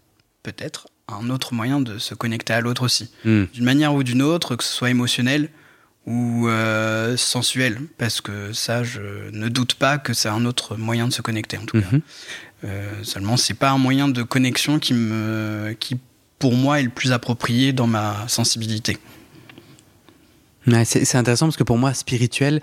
[0.42, 3.44] peut-être un autre moyen de se connecter à l'autre aussi hmm.
[3.52, 5.50] D'une manière ou d'une autre, que ce soit émotionnel
[6.06, 7.80] ou euh, sensuel.
[7.98, 11.58] Parce que ça, je ne doute pas que c'est un autre moyen de se connecter,
[11.58, 11.88] en tout cas.
[11.90, 12.00] Mhm.
[12.64, 15.98] Euh, seulement, c'est pas un moyen de connexion qui, me, qui,
[16.38, 18.98] pour moi, est le plus approprié dans ma sensibilité.
[20.84, 22.62] c'est intéressant parce que pour moi, spirituel,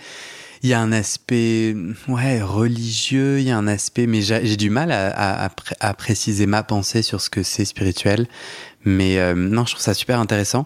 [0.63, 1.76] Il y a un aspect
[2.08, 5.49] ouais, religieux, il y a un aspect, mais j'ai du mal à,
[5.80, 8.28] à, préciser ma pensée sur ce que c'est spirituel.
[8.86, 10.65] Mais euh, non, je trouve ça super intéressant.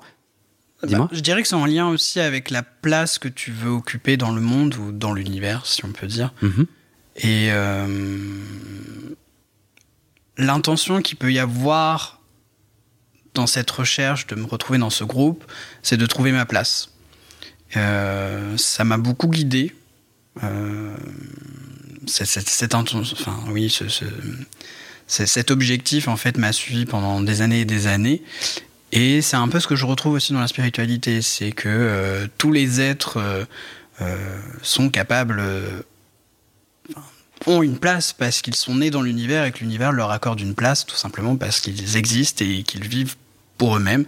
[0.84, 1.08] Dis-moi.
[1.10, 4.18] Bah, je dirais que c'est en lien aussi avec la place que tu veux occuper
[4.18, 6.32] dans le monde ou dans l'univers, si on peut dire.
[6.44, 6.66] Mm-hmm.
[7.18, 7.88] Et euh,
[10.38, 12.22] l'intention qu'il peut y avoir
[13.34, 15.44] dans cette recherche de me retrouver dans ce groupe,
[15.82, 16.92] c'est de trouver ma place.
[17.76, 19.76] Euh, ça m'a beaucoup guidé.
[20.44, 20.96] Euh,
[25.08, 28.22] cet objectif en fait m'a suivi pendant des années et des années.
[28.92, 32.28] Et c'est un peu ce que je retrouve aussi dans la spiritualité, c'est que euh,
[32.38, 33.48] tous les êtres
[34.62, 35.42] sont capables,
[37.48, 40.56] ont une place parce qu'ils sont nés dans l'univers et que l'univers leur accorde une
[40.56, 43.16] place tout simplement parce qu'ils existent et qu'ils vivent
[43.58, 44.06] pour eux-mêmes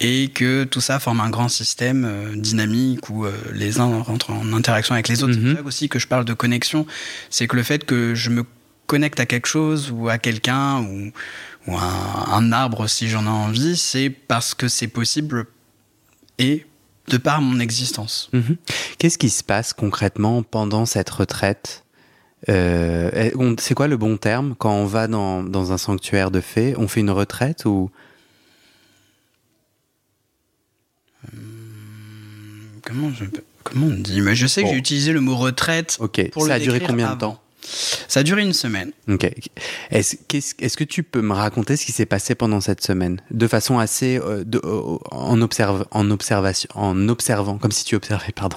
[0.00, 4.30] et que tout ça forme un grand système euh, dynamique où euh, les uns rentrent
[4.30, 5.34] en interaction avec les autres.
[5.34, 5.66] C'est ça mhm.
[5.66, 6.86] aussi que je parle de connexion,
[7.28, 8.44] c'est que le fait que je me
[8.86, 11.12] connecte à quelque chose ou à quelqu'un ou,
[11.68, 15.46] ou un, arbre si j'en ai envie, c'est parce que c'est possible
[16.38, 16.66] et
[17.08, 18.30] de par mon existence.
[18.32, 18.56] Mhm.
[18.98, 21.84] Qu'est-ce qui se passe concrètement pendant cette retraite?
[22.48, 24.54] Euh, C'est quoi le bon terme?
[24.58, 27.90] Quand on va dans, dans un sanctuaire de fées On fait une retraite ou
[32.90, 33.24] comment, je,
[33.64, 35.96] comment on dit Mais Je sais que j'ai utilisé le mot retraite.
[36.00, 37.40] Ok, ça a duré combien de temps
[38.08, 38.92] ça a duré une semaine.
[39.08, 39.30] Ok.
[39.90, 43.46] Est-ce est que tu peux me raconter ce qui s'est passé pendant cette semaine De
[43.46, 44.18] façon assez.
[44.18, 48.56] Euh, de, en, observe, en, observation, en observant, comme si tu observais, pardon.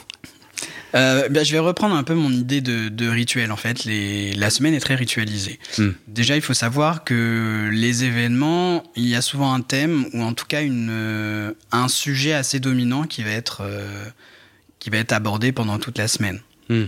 [0.96, 3.52] Euh, ben, je vais reprendre un peu mon idée de, rituel.
[3.52, 5.60] En fait, les, la semaine est très ritualisée.
[5.78, 5.92] Hmm.
[6.08, 10.34] Déjà, il faut savoir que les événements, il y a souvent un thème ou en
[10.34, 14.06] tout cas une, euh, un sujet assez dominant qui va être, euh,
[14.80, 16.40] qui va être abordé pendant toute la semaine.
[16.70, 16.86] Hmm.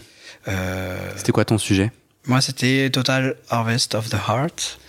[1.15, 1.91] c'était quoi ton sujet?
[2.27, 4.79] Moi, c'était Total Harvest of the Heart.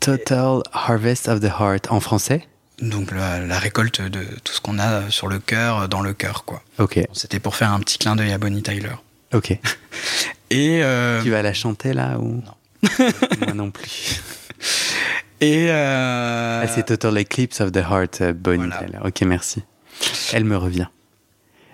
[0.00, 2.48] Total Harvest of the Heart en français?
[2.80, 6.62] Donc la, récolte de tout ce qu'on a sur le cœur, dans le cœur, quoi.
[6.78, 7.00] Ok.
[7.12, 8.94] C'était pour faire un petit clin d'œil à Bonnie Tyler.
[9.32, 9.50] Ok.
[10.50, 12.42] Et euh, tu vas la chanter là ou?
[12.42, 12.88] Non.
[13.40, 14.20] Moi non plus.
[15.40, 16.62] Et euh...
[16.64, 18.98] ah, c'est Total Eclipse of the Heart, euh, Bonnie Tyler.
[19.04, 19.62] Ok, merci.
[20.32, 20.88] Elle me revient.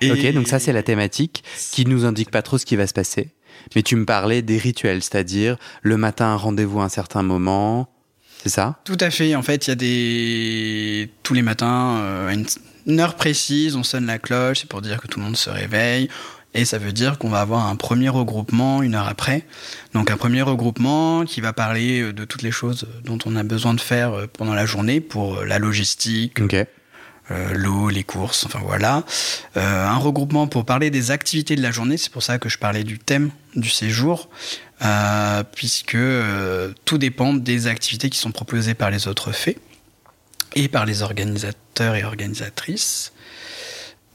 [0.02, 1.42] Ok, donc ça c'est la thématique
[1.72, 3.32] qui nous indique pas trop ce qui va se passer.
[3.74, 7.88] Mais tu me parlais des rituels, c'est-à-dire le matin rendez-vous à un certain moment,
[8.42, 8.78] c'est ça?
[8.84, 9.34] Tout à fait.
[9.34, 11.10] En fait, il y a des.
[11.22, 12.34] Tous les matins, euh, à
[12.86, 15.50] une heure précise, on sonne la cloche, c'est pour dire que tout le monde se
[15.50, 16.08] réveille.
[16.54, 19.44] Et ça veut dire qu'on va avoir un premier regroupement une heure après.
[19.92, 23.42] Donc un premier regroupement qui va parler euh, de toutes les choses dont on a
[23.42, 26.40] besoin de faire euh, pendant la journée pour la logistique,
[27.54, 29.04] l'eau, les courses, enfin voilà.
[29.54, 32.84] un regroupement pour parler des activités de la journée, c'est pour ça que je parlais
[32.84, 34.28] du thème du séjour.
[34.82, 39.56] Euh, puisque euh, tout dépend des activités qui sont proposées par les autres faits
[40.54, 43.12] et par les organisateurs et organisatrices.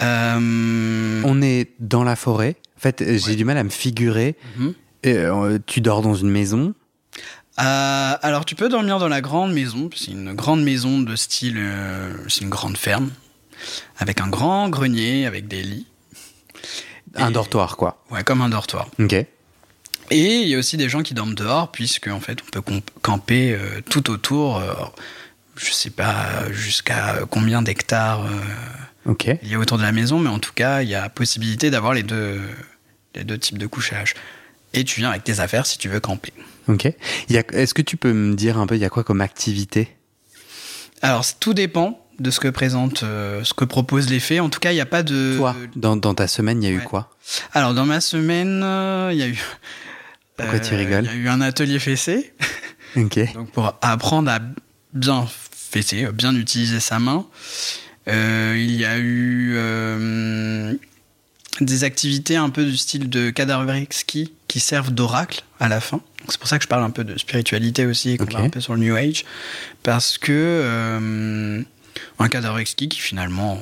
[0.04, 2.58] Euh, On est dans la forêt.
[2.78, 4.36] En fait, j'ai du mal à me figurer.
[4.58, 5.60] Mhm.
[5.66, 6.76] tu dors dans une maison
[7.58, 11.62] alors tu peux dormir dans la grande maison, c'est une grande maison de style,
[12.28, 13.12] c'est une grande ferme,
[13.98, 15.88] avec un grand grenier, avec des lits.
[17.16, 18.04] Un dortoir quoi.
[18.10, 18.88] Ouais, comme un dortoir.
[19.00, 19.26] Ok.
[20.12, 22.82] Et il y a aussi des gens qui dorment dehors, puisque en fait, on peut
[23.02, 24.74] camper euh, tout autour, euh,
[25.56, 30.30] je sais pas jusqu'à combien d'hectares euh, il y a autour de la maison, mais
[30.30, 32.42] en tout cas, il y a possibilité d'avoir les deux,
[33.16, 34.14] les deux types de couchage.
[34.74, 36.34] Et tu viens avec tes affaires si tu veux camper.
[36.68, 36.88] Ok.
[37.30, 39.96] Est-ce que tu peux me dire un peu, il y a quoi comme activité?
[41.02, 44.42] Alors, tout dépend de ce que présente, ce que proposent les faits.
[44.42, 45.36] En tout cas, il n'y a pas de.
[45.38, 47.10] Toi, dans, ta semaine, il y a eu quoi?
[47.54, 48.58] Alors, dans ma semaine,
[49.12, 49.40] il y a eu.
[50.38, 51.06] Pourquoi tu rigoles?
[51.06, 52.34] Il y a eu un atelier fessé.
[52.96, 53.34] ok.
[53.34, 54.40] Donc pour apprendre à
[54.94, 57.26] bien fesser, bien utiliser sa main.
[58.08, 60.74] Euh, il y a eu euh,
[61.60, 66.02] des activités un peu du style de cadaveric ski qui servent d'oracle à la fin.
[66.28, 68.76] C'est pour ça que je parle un peu de spiritualité aussi, qu'on un peu sur
[68.76, 69.26] le New Age.
[69.84, 71.62] Parce que euh,
[72.20, 73.60] un cadaveric ski qui finalement.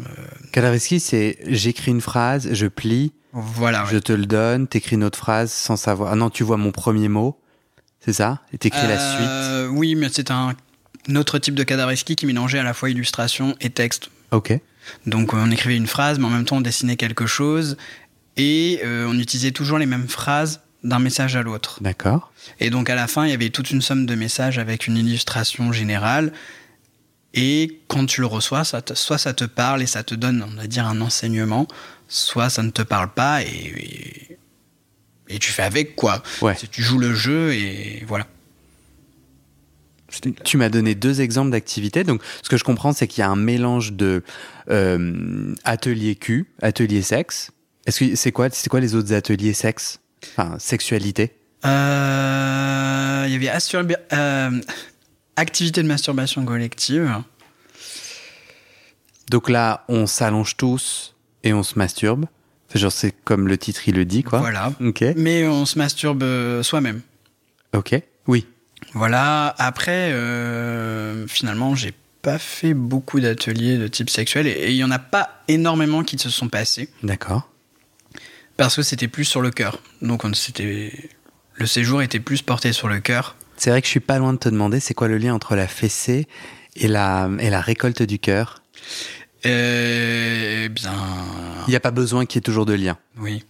[0.00, 3.84] Euh, ski, c'est j'écris une phrase, je plie, voilà.
[3.90, 6.12] Je te le donne, t'écris une autre phrase sans savoir.
[6.12, 7.38] Ah non, tu vois mon premier mot,
[8.00, 10.54] c'est ça Et t'écris la euh, suite Oui, mais c'est un
[11.14, 14.10] autre type de Kadareski qui mélangeait à la fois illustration et texte.
[14.32, 14.58] Ok.
[15.06, 17.76] Donc on écrivait une phrase, mais en même temps on dessinait quelque chose.
[18.36, 21.78] Et euh, on utilisait toujours les mêmes phrases d'un message à l'autre.
[21.82, 22.32] D'accord.
[22.58, 24.96] Et donc à la fin, il y avait toute une somme de messages avec une
[24.96, 26.32] illustration générale.
[27.34, 30.56] Et quand tu le reçois, ça soit ça te parle et ça te donne, on
[30.56, 31.68] va dire, un enseignement,
[32.08, 34.38] soit ça ne te parle pas et,
[35.28, 36.22] et tu fais avec quoi.
[36.42, 36.56] Ouais.
[36.70, 38.26] Tu joues le jeu et voilà.
[40.44, 42.02] Tu m'as donné deux exemples d'activités.
[42.02, 44.24] Donc, ce que je comprends, c'est qu'il y a un mélange de
[44.68, 47.52] euh, atelier cul, atelier sexe.
[47.86, 50.00] Est-ce que c'est quoi, c'est quoi les autres ateliers sexe?
[50.24, 51.34] Enfin, sexualité.
[51.64, 53.58] Euh, Il y avait
[54.12, 54.50] euh,
[55.36, 57.22] activité de masturbation collective.
[59.30, 62.26] Donc là, on s'allonge tous et on se masturbe.
[62.74, 64.38] Genre, c'est comme le titre il le dit, quoi.
[64.40, 64.72] Voilà.
[64.80, 65.04] Ok.
[65.16, 67.00] Mais on se masturbe euh, soi-même.
[67.74, 68.00] Ok.
[68.26, 68.46] Oui.
[68.94, 69.54] Voilà.
[69.58, 74.84] Après, euh, finalement, j'ai pas fait beaucoup d'ateliers de type sexuel et et il y
[74.84, 77.49] en a pas énormément qui se sont passés D'accord.
[78.60, 79.78] Parce que c'était plus sur le cœur.
[80.02, 80.32] Donc on
[81.54, 83.34] le séjour était plus porté sur le cœur.
[83.56, 85.56] C'est vrai que je suis pas loin de te demander, c'est quoi le lien entre
[85.56, 86.28] la fessée
[86.76, 88.62] et la, et la récolte du cœur?
[89.44, 90.92] Eh bien,
[91.66, 92.98] Il n'y a pas besoin qu'il y ait toujours de lien.
[93.18, 93.44] oui.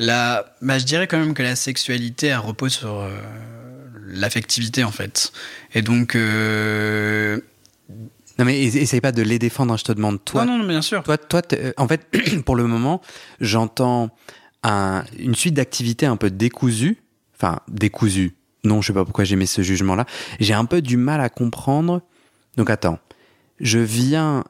[0.00, 3.10] La, bah, je dirais quand même que la sexualité elle repose sur euh,
[4.06, 5.32] l'affectivité en fait.
[5.74, 7.40] Et donc, euh,
[8.38, 10.44] Non mais es- essaye pas de les défendre, hein, je te demande toi.
[10.44, 11.02] non, non, bien sûr.
[11.04, 12.06] Toi, toi euh, en fait,
[12.44, 13.00] pour le moment,
[13.40, 14.10] j'entends
[14.62, 16.98] un- une suite d'activités un peu décousues.
[17.36, 18.34] Enfin, décousues.
[18.64, 20.04] Non, je sais pas pourquoi j'ai mis ce jugement-là.
[20.40, 22.02] J'ai un peu du mal à comprendre.
[22.56, 22.98] Donc attends,
[23.60, 24.44] je viens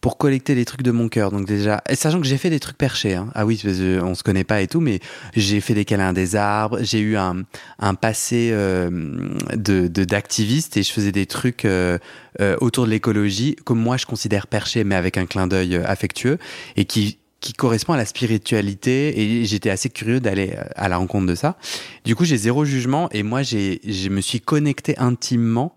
[0.00, 1.30] pour collecter les trucs de mon cœur.
[1.30, 3.14] Donc déjà, et sachant que j'ai fait des trucs perchés.
[3.16, 3.30] hein.
[3.34, 4.98] Ah oui, parce que on se connaît pas et tout, mais
[5.36, 6.78] j'ai fait des câlins des arbres.
[6.80, 7.42] J'ai eu un,
[7.78, 8.88] un passé euh,
[9.54, 11.98] de de- d'activiste et je faisais des trucs euh,
[12.40, 15.84] euh, autour de l'écologie que moi je considère perché, mais avec un clin d'œil euh,
[15.86, 16.38] affectueux
[16.76, 20.96] et qui qui correspond à la spiritualité et j'étais assez curieux d'aller euh, à la
[20.98, 21.56] rencontre de ça.
[22.04, 25.74] Du coup, j'ai zéro jugement et moi j'ai je me suis connecté intimement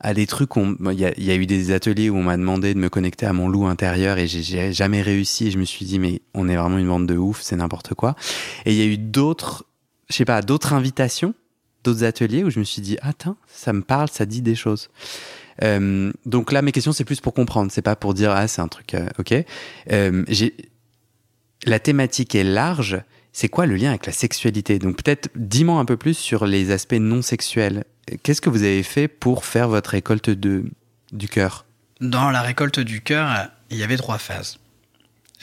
[0.00, 2.74] à des trucs il y, a, y a eu des ateliers où on m'a demandé
[2.74, 5.64] de me connecter à mon loup intérieur et j'ai- j'ai jamais réussi et je me
[5.64, 8.16] suis dit mais on est vraiment une bande de ouf, c'est n'importe quoi.
[8.66, 9.64] Et il y a eu d'autres
[10.08, 11.34] je sais pas, d'autres invitations,
[11.84, 14.88] d'autres ateliers où je me suis dit attends, ça me parle, ça dit des choses.
[15.62, 18.60] Euh, donc là, mes questions, c'est plus pour comprendre, c'est pas pour dire ah c'est
[18.60, 19.34] un truc, euh, ok.
[19.92, 20.54] Euh, j'ai
[21.64, 23.00] la thématique est large.
[23.32, 24.78] C'est quoi le lien avec la sexualité?
[24.78, 27.84] Donc peut-être dis-moi un peu plus sur les aspects non sexuels.
[28.22, 30.64] Qu'est-ce que vous avez fait pour faire votre récolte de
[31.12, 31.64] du cœur?
[32.00, 34.58] Dans la récolte du cœur, il y avait trois phases.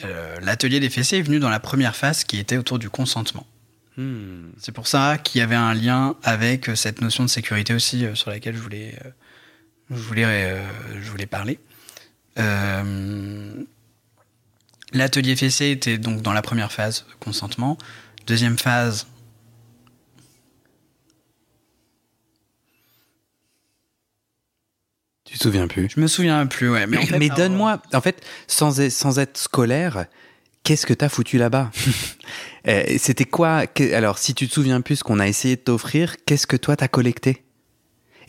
[0.04, 3.46] Euh, L'atelier des fessées est venu dans la première phase qui était autour du consentement.
[4.56, 8.06] C'est pour ça qu'il y avait un lien avec euh, cette notion de sécurité aussi
[8.06, 9.10] euh, sur laquelle je voulais, euh,
[9.90, 10.56] je voulais,
[11.02, 11.58] je voulais parler.
[12.38, 13.52] Euh,
[14.92, 17.78] L'atelier fessé était donc dans la première phase, consentement.
[18.26, 19.06] Deuxième phase,
[25.24, 25.88] Tu te souviens plus?
[25.94, 26.86] Je me souviens plus, ouais.
[26.88, 30.06] Mais, en fait, Mais alors, donne-moi, en fait, sans, être- sans être scolaire,
[30.64, 31.70] qu'est-ce que t'as foutu là-bas?
[32.68, 35.62] Euh, C'était quoi que- Alors, si tu te souviens plus ce qu'on a essayé de
[35.62, 37.42] t'offrir, qu'est-ce que toi t'as collecté?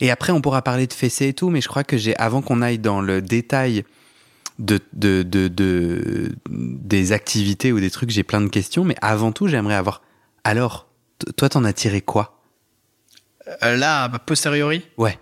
[0.00, 2.40] Et après, on pourra parler de fessées et tout, mais je crois que j'ai, avant
[2.40, 3.84] qu'on aille dans le détail
[4.62, 9.32] de, de, de, de- des activités ou des trucs, j'ai plein de questions, mais avant
[9.32, 10.00] tout, j'aimerais avoir.
[10.44, 10.88] Alors,
[11.36, 12.40] toi, t'en as tiré quoi?
[13.62, 15.18] Euh, là, a posteriori, Ouais.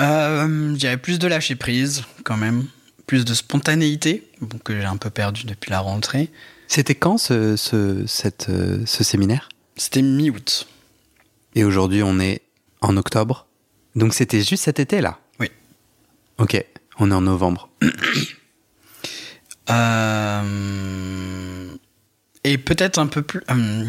[0.00, 2.66] Euh, je dirais plus de lâcher prise, quand même.
[3.06, 6.30] Plus de spontanéité, bon, que j'ai un peu perdu depuis la rentrée.
[6.68, 9.48] C'était quand ce, ce, cette, euh, ce séminaire?
[9.76, 10.68] C'était mi-août.
[11.54, 12.42] Et aujourd'hui, on est
[12.80, 13.46] en octobre.
[13.96, 15.18] Donc c'était juste cet été là?
[15.18, 15.27] Oui.
[16.38, 16.64] Ok,
[16.98, 17.68] on est en novembre.
[19.70, 21.68] Euh,
[22.42, 23.42] et peut-être un peu plus.
[23.50, 23.84] euh,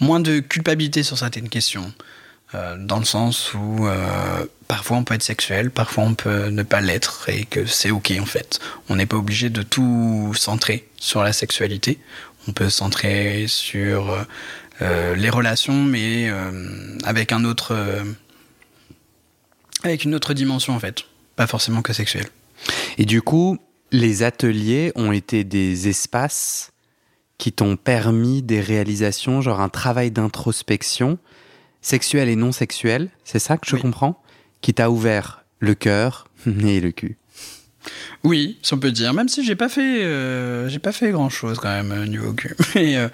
[0.00, 1.92] moins de culpabilité sur certaines questions.
[2.56, 6.64] Euh, dans le sens où euh, parfois on peut être sexuel, parfois on peut ne
[6.64, 8.58] pas l'être et que c'est ok en fait.
[8.88, 12.00] On n'est pas obligé de tout centrer sur la sexualité.
[12.48, 14.26] On peut centrer sur
[14.80, 16.28] les relations, mais
[17.04, 17.76] avec un autre,
[19.84, 21.04] avec une autre dimension en fait,
[21.40, 22.26] pas forcément que sexuelle.
[22.98, 23.56] Et du coup,
[23.92, 26.70] les ateliers ont été des espaces
[27.38, 31.18] qui t'ont permis des réalisations, genre un travail d'introspection
[31.80, 33.80] sexuel et non sexuel, c'est ça que je Oui.
[33.80, 34.22] comprends
[34.60, 37.16] Qui t'a ouvert le cœur et le cul.
[38.22, 39.14] Oui, si on peut dire.
[39.14, 42.34] Même si j'ai pas fait, euh, j'ai pas fait grand chose quand même euh, niveau
[42.34, 42.54] cul.
[42.74, 43.08] Mais euh,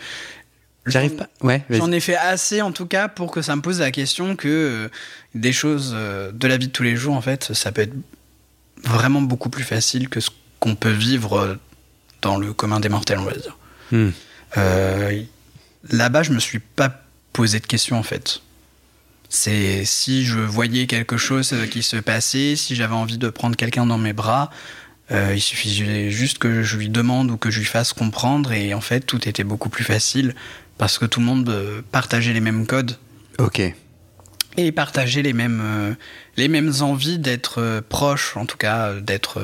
[0.86, 1.64] J'arrive pas Ouais.
[1.70, 4.48] J'en ai fait assez en tout cas pour que ça me pose la question que
[4.48, 4.88] euh,
[5.36, 7.94] des choses de la vie de tous les jours en fait, ça peut être
[8.84, 11.58] vraiment beaucoup plus facile que ce qu'on peut vivre
[12.22, 13.56] dans le commun des mortels, on va dire.
[13.92, 14.10] Hmm.
[14.56, 15.22] Euh,
[15.90, 18.40] Là-bas, je me suis pas posé de questions en fait.
[19.28, 23.86] C'est si je voyais quelque chose qui se passait, si j'avais envie de prendre quelqu'un
[23.86, 24.50] dans mes bras,
[25.12, 28.74] Euh, il suffisait juste que je lui demande ou que je lui fasse comprendre et
[28.74, 30.34] en fait tout était beaucoup plus facile
[30.78, 32.98] parce que tout le monde euh, partageait les mêmes codes.
[33.38, 33.62] Ok.
[34.56, 35.94] Et partageait les mêmes, euh,
[36.36, 39.40] les mêmes envies d'être proches, en tout cas d'être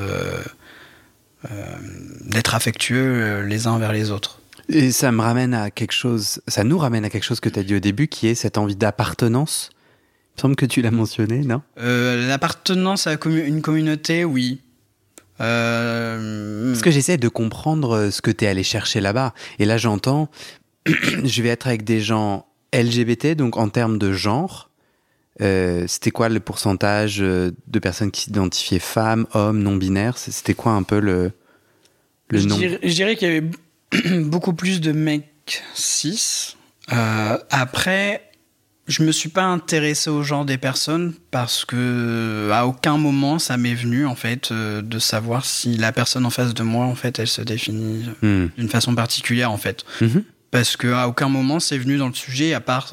[2.25, 4.38] d'être affectueux les uns vers les autres.
[4.68, 7.59] Et ça me ramène à quelque chose, ça nous ramène à quelque chose que tu
[7.59, 9.70] as dit au début qui est cette envie d'appartenance.
[9.72, 11.62] Il me semble que tu l'as mentionné, non?
[11.77, 14.61] L'appartenance à une communauté, oui.
[15.40, 16.70] Euh...
[16.70, 19.35] Parce que j'essaie de comprendre euh, ce que tu es allé chercher là-bas.
[19.59, 20.31] Et là, j'entends,
[20.87, 24.70] je vais être avec des gens LGBT, donc en termes de genre.
[25.40, 30.18] Euh, c'était quoi le pourcentage euh, de personnes qui s'identifiaient femmes, hommes, non-binaires?
[30.18, 31.33] C'était quoi un peu le,
[32.29, 32.59] le je nom?
[32.59, 36.57] dirais, Je dirais qu'il y avait beaucoup plus de mecs cis.
[36.92, 38.31] Euh, après,
[38.88, 43.57] je me suis pas intéressé au genre des personnes parce que à aucun moment ça
[43.57, 47.21] m'est venu en fait de savoir si la personne en face de moi en fait
[47.21, 48.47] elle se définit hmm.
[48.59, 50.25] d'une façon particulière en fait mhm.
[50.51, 52.92] parce que à aucun moment c'est venu dans le sujet à part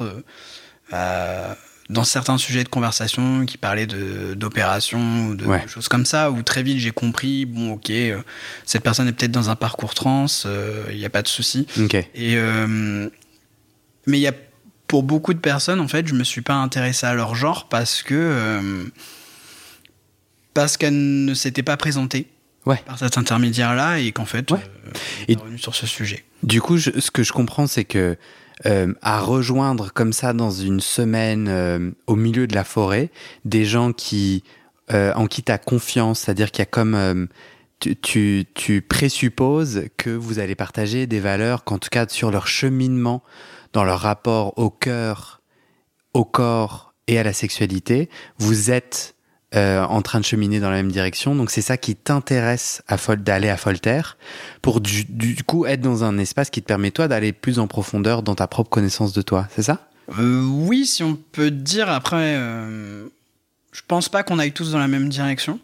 [0.92, 1.54] euh,
[1.90, 6.62] dans certains sujets de conversation qui parlaient d'opérations ou de choses comme ça où très
[6.62, 7.92] vite j'ai compris bon ok
[8.64, 10.26] cette personne est peut-être dans un parcours trans
[10.90, 11.66] il n'y a pas de souci
[12.14, 12.38] et
[14.06, 14.32] mais il y a
[14.90, 18.02] pour beaucoup de personnes, en fait, je me suis pas intéressé à leur genre parce
[18.02, 18.82] que euh,
[20.52, 22.26] parce qu'elles ne s'étaient pas présentées
[22.64, 24.58] par cet intermédiaire-là et qu'en fait, ouais.
[24.58, 24.90] euh,
[25.28, 26.24] est revenu sur ce sujet.
[26.42, 28.16] Du coup, ce que je comprends, c'est que
[28.66, 33.10] euh, à rejoindre comme ça dans une semaine euh, au milieu de la forêt
[33.44, 34.44] des gens qui
[34.92, 37.28] en qui tu as confiance, c'est-à-dire qu'il y a comme
[37.78, 42.48] tu, tu, tu, présupposes que vous allez partager des valeurs qu'en tout cas sur leur
[42.48, 43.22] cheminement
[43.72, 45.42] dans leur rapport au cœur,
[46.12, 49.14] au corps et à la sexualité, vous êtes
[49.56, 51.34] euh, en train de cheminer dans la même direction.
[51.34, 54.16] Donc c'est ça qui t'intéresse à d'aller à Voltaire
[54.62, 55.04] pour du,
[55.44, 58.46] coup être dans un espace qui te permet toi d'aller plus en profondeur dans ta
[58.46, 59.48] propre connaissance de toi.
[59.54, 59.88] C'est ça?
[60.20, 61.88] Euh, Oui, si on peut dire.
[61.88, 63.08] Après, euh,
[63.72, 65.58] je pense pas qu'on aille tous dans la même direction.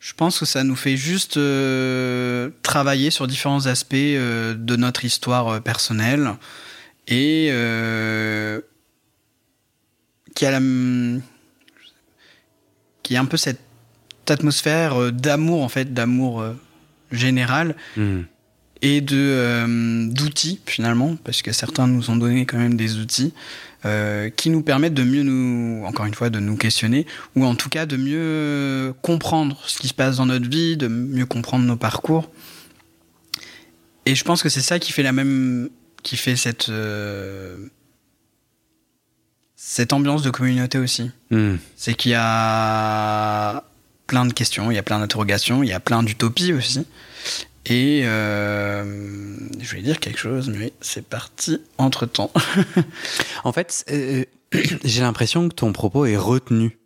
[0.00, 1.38] Je pense que ça nous fait juste
[2.62, 6.32] travailler sur différents aspects de notre histoire personnelle
[7.06, 7.52] et
[10.34, 10.60] qui a la,
[13.02, 13.60] qui a un peu cette
[14.28, 16.52] atmosphère euh, d'amour en fait, d'amour euh,
[17.10, 18.20] général hmm.
[18.80, 23.32] et de d'outils finalement, parce que certains nous ont donné quand même des outils
[24.36, 27.68] qui nous permettent de mieux nous, encore une fois, de nous questionner ou en tout
[27.68, 31.76] cas de mieux comprendre ce qui se passe dans notre vie, de mieux comprendre nos
[31.76, 32.30] parcours.
[34.06, 35.68] Et je pense que c'est ça qui fait la même
[36.02, 37.56] qui fait cette euh,
[39.64, 41.12] cette ambiance de communauté aussi.
[41.30, 41.54] Hmm.
[41.76, 43.62] C'est qu'il y a
[44.08, 46.84] plein de questions, il y a plein d'interrogations, il y a plein d'utopies aussi.
[47.66, 52.32] Et euh, je voulais dire quelque chose, mais c'est parti entre temps.
[53.44, 54.24] en fait, euh,
[54.84, 56.76] j'ai l'impression que ton propos est retenu.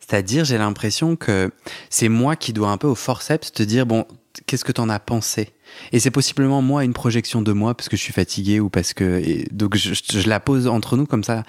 [0.00, 1.52] C'est-à-dire, j'ai l'impression que
[1.90, 4.06] c'est moi qui dois un peu au forceps te dire bon,
[4.46, 5.50] qu'est-ce que tu en as pensé?
[5.92, 8.92] Et c'est possiblement moi une projection de moi parce que je suis fatigué ou parce
[8.92, 11.44] que donc je, je, la pose entre nous comme ça.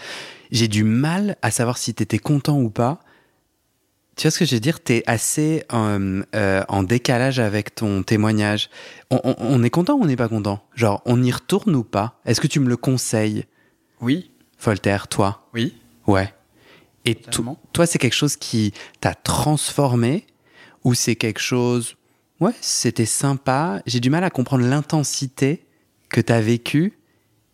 [0.51, 2.99] J'ai du mal à savoir si t'étais content ou pas.
[4.15, 4.79] Tu vois ce que je veux dire?
[4.79, 8.69] T'es assez euh, euh, en décalage avec ton témoignage.
[9.09, 10.63] On, on, on est content ou on n'est pas content?
[10.75, 12.19] Genre, on y retourne ou pas?
[12.25, 13.45] Est-ce que tu me le conseilles?
[14.01, 14.29] Oui.
[14.61, 15.47] Voltaire, toi?
[15.55, 15.73] Oui.
[16.05, 16.31] Ouais.
[17.05, 20.25] Et toi, c'est quelque chose qui t'a transformé
[20.83, 21.95] ou c'est quelque chose
[22.43, 23.81] Ouais, c'était sympa.
[23.85, 25.63] J'ai du mal à comprendre l'intensité
[26.09, 26.91] que tu as vécue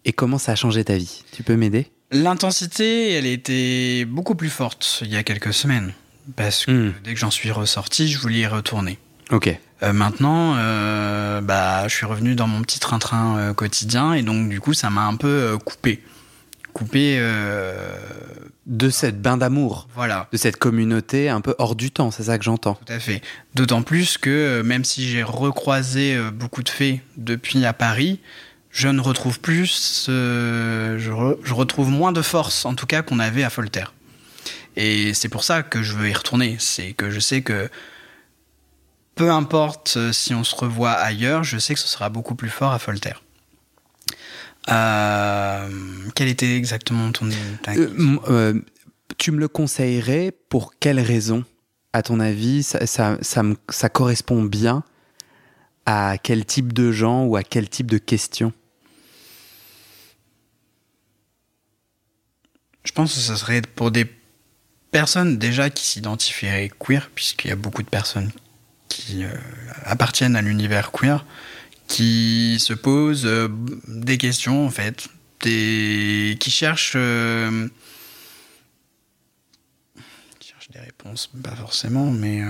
[0.04, 1.22] et comment ça a changé ta vie.
[1.32, 1.92] Tu peux m'aider?
[2.10, 5.94] L'intensité, elle était beaucoup plus forte il y a quelques semaines.
[6.36, 6.94] Parce que hmm.
[7.04, 8.98] dès que j'en suis ressorti, je voulais y retourner.
[9.30, 9.56] Ok.
[9.84, 14.50] Euh, maintenant, euh, bah, je suis revenu dans mon petit train-train euh, quotidien et donc
[14.50, 16.04] du coup, ça m'a un peu coupé.
[16.74, 17.20] Coupé
[18.70, 20.28] de cette bain d'amour, voilà.
[20.32, 22.76] de cette communauté un peu hors du temps, c'est ça que j'entends.
[22.86, 23.22] Tout à fait.
[23.56, 28.20] D'autant plus que euh, même si j'ai recroisé euh, beaucoup de faits depuis à Paris,
[28.72, 33.50] je ne retrouve plus, je, retrouve moins de force, en tout cas, qu'on avait à
[33.50, 33.94] Voltaire.
[34.76, 36.56] Et c'est pour ça que je veux y retourner.
[36.60, 37.70] C'est que je sais que
[39.16, 42.50] peu importe euh, si on se revoit ailleurs, je sais que ce sera beaucoup plus
[42.50, 43.22] fort à Voltaire.
[44.68, 45.70] Euh,
[46.16, 47.30] quel était exactement ton...
[47.30, 48.62] Euh, euh,
[49.18, 51.44] tu me le conseillerais pour quelle raison
[51.94, 54.84] À ton avis, ça, ça, ça, ça, correspond bien
[55.86, 58.54] à quel type de gens ou à quel type de questions?
[62.84, 64.06] Je pense que ce serait pour des
[64.92, 68.44] personnes déjà qui s'identifieraient queer, puisqu'il y a beaucoup de personnes qui
[68.90, 69.24] qui
[69.86, 71.24] appartiennent à l'univers queer,
[71.90, 73.30] qui se posent
[73.88, 75.10] des questions en fait,
[75.42, 76.38] des...
[76.40, 76.96] qui cherchent
[80.72, 82.44] des réponses, pas forcément, mais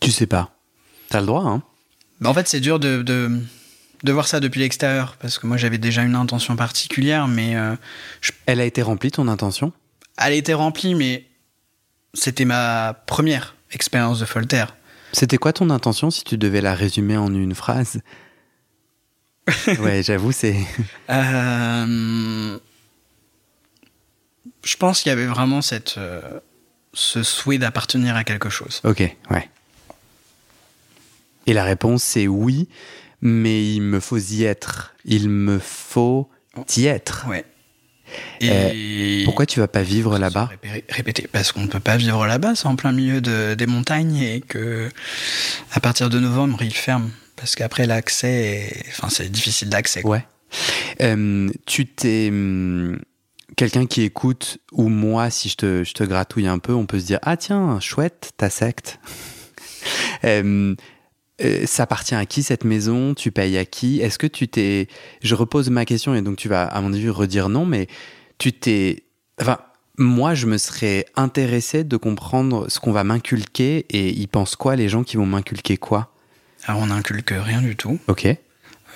[0.00, 0.50] Tu sais pas.
[1.08, 1.62] T'as le droit, hein.
[2.20, 5.78] Bah, En fait, c'est dur de, de, voir ça depuis l'extérieur, parce que moi j'avais
[5.78, 7.54] déjà une intention particulière, mais...
[7.56, 7.76] Euh,
[8.46, 9.72] Elle a été remplie, ton intention?
[10.16, 11.26] Elle a été remplie, mais
[12.14, 14.64] c'était ma première expérience de Folter.
[15.12, 18.00] C'était quoi ton intention si tu devais la résumer en une phrase?
[19.80, 20.56] Ouais, j'avoue, c'est...
[21.08, 22.58] Euh,
[24.62, 26.20] je pense qu'il y avait vraiment cette, euh,
[26.92, 28.80] ce souhait d'appartenir à quelque chose.
[28.84, 29.00] Ok,
[29.30, 29.50] ouais.
[31.46, 32.68] Et la réponse c'est oui,
[33.22, 34.94] mais il me faut y être.
[35.04, 36.30] Il me faut
[36.76, 37.26] y être.
[37.28, 37.44] Ouais.
[38.40, 40.50] Et pourquoi tu vas pas vivre là-bas
[40.88, 44.16] Répéter, parce qu'on ne peut pas vivre là-bas, c'est en plein milieu de, des montagnes
[44.16, 44.88] et que
[45.72, 50.04] à partir de novembre ils ferment parce qu'après l'accès, enfin c'est difficile d'accès.
[50.04, 50.24] Ouais.
[51.00, 52.98] Euh, tu t'es hum,
[53.56, 56.98] quelqu'un qui écoute ou moi si je te, je te gratouille un peu, on peut
[56.98, 58.98] se dire ah tiens chouette ta secte.
[60.24, 60.74] euh,
[61.42, 63.14] euh, ça appartient à qui cette maison?
[63.14, 64.00] Tu payes à qui?
[64.00, 64.88] Est-ce que tu t'es...
[65.22, 67.86] Je repose ma question et donc tu vas, à mon avis, redire non, mais
[68.38, 69.04] tu t'es...
[69.40, 69.58] Enfin,
[69.98, 74.76] moi, je me serais intéressé de comprendre ce qu'on va m'inculquer et ils pensent quoi
[74.76, 76.12] les gens qui vont m'inculquer quoi?
[76.66, 77.98] Alors, on n'inculque rien du tout.
[78.08, 78.26] Ok.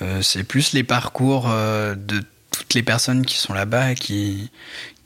[0.03, 4.51] Euh, c'est plus les parcours euh, de toutes les personnes qui sont là-bas qui,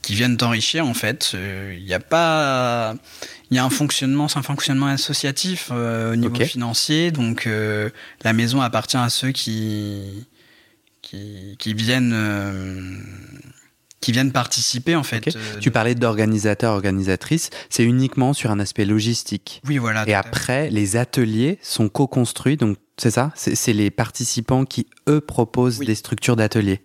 [0.09, 1.34] qui viennent t'enrichir en fait.
[1.34, 2.94] Il n'y a pas
[3.50, 7.90] il y a un fonctionnement, c'est un fonctionnement associatif euh, au niveau financier, donc euh,
[8.22, 10.26] la maison appartient à ceux qui
[11.02, 12.96] qui, qui viennent euh,
[14.00, 15.36] qui viennent participer en fait.
[15.61, 19.61] tu parlais d'organisateurs, organisatrices, c'est uniquement sur un aspect logistique.
[19.66, 20.09] Oui, voilà.
[20.09, 23.30] Et après, les ateliers sont co-construits, donc c'est ça?
[23.36, 26.80] C'est les participants qui, eux, proposent des structures d'ateliers.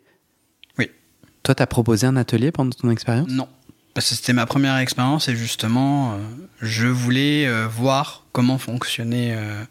[1.43, 3.29] Toi, tu as proposé un atelier pendant ton expérience?
[3.29, 3.47] Non.
[3.93, 6.17] Parce que c'était ma première expérience et justement, euh,
[6.61, 9.63] je voulais euh, voir comment fonctionnait, euh,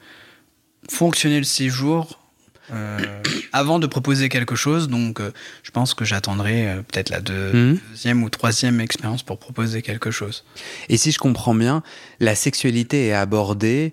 [0.88, 2.18] fonctionnait le séjour
[3.52, 4.88] avant de proposer quelque chose.
[4.88, 5.20] Donc,
[5.62, 7.78] je pense que j'attendrai peut-être la mhm.
[7.90, 10.44] deuxième ou troisième expérience pour proposer quelque chose.
[10.88, 11.82] Et si je comprends bien,
[12.18, 13.92] la sexualité est abordée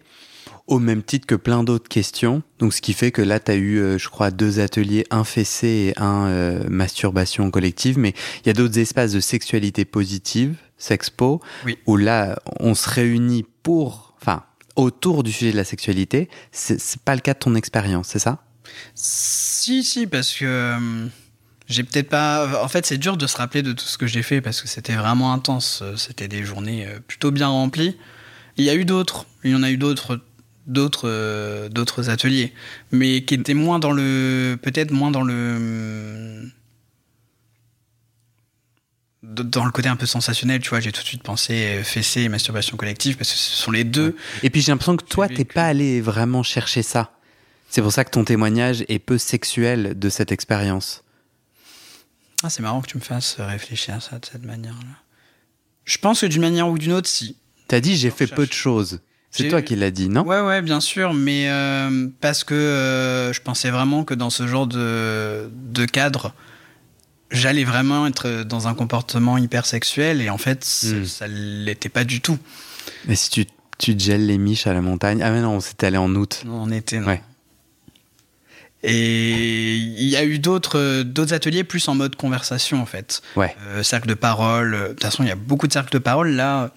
[0.70, 2.44] au même titre que plein d'autres questions.
[2.60, 5.24] Donc, ce qui fait que là, tu as eu, euh, je crois, deux ateliers, un
[5.24, 7.98] fessé et un euh, masturbation collective.
[7.98, 8.14] Mais
[8.44, 11.42] il y a d'autres espaces de sexualité positive, Sexpo,
[11.88, 14.44] où là, on se réunit pour, enfin,
[14.76, 16.30] autour du sujet de la sexualité.
[16.52, 18.44] C'est pas le cas de ton expérience, c'est ça?
[18.94, 21.08] Si, si, parce que euh,
[21.68, 22.64] j'ai peut-être pas.
[22.64, 24.68] En fait, c'est dur de se rappeler de tout ce que j'ai fait parce que
[24.68, 25.84] c'était vraiment intense.
[25.98, 27.98] C'était des journées plutôt bien remplies.
[28.58, 29.26] Il y a eu d'autres.
[29.44, 30.22] Il y en a eu d'autres
[30.70, 32.54] d'autres euh, d'autres ateliers,
[32.92, 36.50] mais qui étaient moins dans le peut-être moins dans le
[39.22, 42.30] dans le côté un peu sensationnel, tu vois, j'ai tout de suite pensé fessé et
[42.30, 44.16] masturbation collective parce que ce sont les deux.
[44.44, 47.12] Et puis j'ai l'impression que toi, t'es pas allé vraiment chercher ça.
[47.70, 51.04] C'est pour ça que ton témoignage est peu sexuel de cette expérience.
[52.42, 55.04] Ah, c'est marrant que tu me fasses réfléchir à ça de cette manière-là.
[55.84, 57.36] Je pense que d'une manière ou d'une autre, si.
[57.68, 59.02] T'as dit j'ai fait peu de choses.
[59.32, 60.24] C'est toi qui l'as dit, non?
[60.24, 64.48] Ouais, ouais, bien sûr, mais euh, parce que euh, je pensais vraiment que dans ce
[64.48, 66.34] genre de, de cadre,
[67.30, 71.06] j'allais vraiment être dans un comportement hypersexuel et en fait, hmm.
[71.06, 72.40] ça l'était pas du tout.
[73.08, 73.46] Mais si tu,
[73.78, 75.22] tu gèles les miches à la montagne?
[75.22, 76.42] Ah, mais non, on s'était allé en août.
[76.46, 77.08] Non, en été, non.
[77.08, 77.22] Ouais.
[78.82, 83.22] Et il y a eu d'autres d'autres ateliers plus en mode conversation en fait.
[83.36, 83.54] Ouais.
[83.68, 84.72] Euh, cercle de parole.
[84.72, 86.72] De toute façon, il y a beaucoup de cercles de parole là.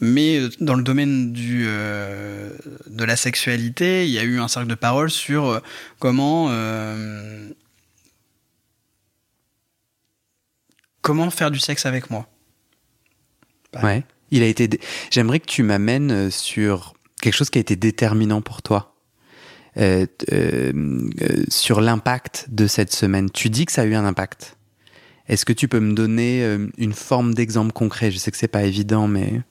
[0.00, 2.50] Mais euh, dans le domaine euh,
[2.86, 5.60] de la sexualité, il y a eu un cercle de parole sur euh,
[5.98, 6.50] comment,
[11.00, 12.28] comment faire du sexe avec moi.
[13.82, 14.04] Ouais.
[14.30, 14.68] Il a été.
[15.10, 18.96] J'aimerais que tu m'amènes sur quelque chose qui a été déterminant pour toi.
[21.48, 23.30] sur l'impact de cette semaine.
[23.30, 24.56] Tu dis que ça a eu un impact.
[25.28, 26.44] Est-ce que tu peux me donner
[26.78, 28.10] une forme d'exemple concret?
[28.10, 29.42] Je sais que c'est pas évident, mais.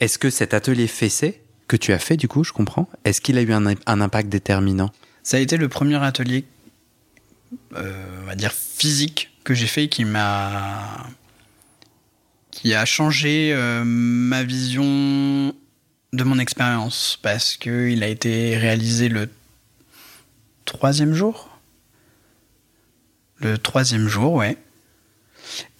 [0.00, 3.38] Est-ce que cet atelier fessé que tu as fait, du coup, je comprends, est-ce qu'il
[3.38, 4.90] a eu un, impact déterminant?
[5.22, 6.44] Ça a été le premier atelier,
[7.74, 11.06] euh, on va dire physique, que j'ai fait qui m'a.
[12.50, 15.54] qui a changé euh, ma vision
[16.12, 17.18] de mon expérience.
[17.22, 19.30] Parce qu'il a été réalisé le
[20.64, 21.58] troisième jour?
[23.38, 24.56] Le troisième jour, ouais.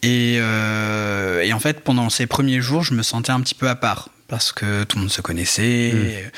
[0.02, 3.68] Et, euh, et, en fait, pendant ces premiers jours, je me sentais un petit peu
[3.68, 5.92] à part parce que tout le monde se connaissait.
[5.94, 6.30] Mm.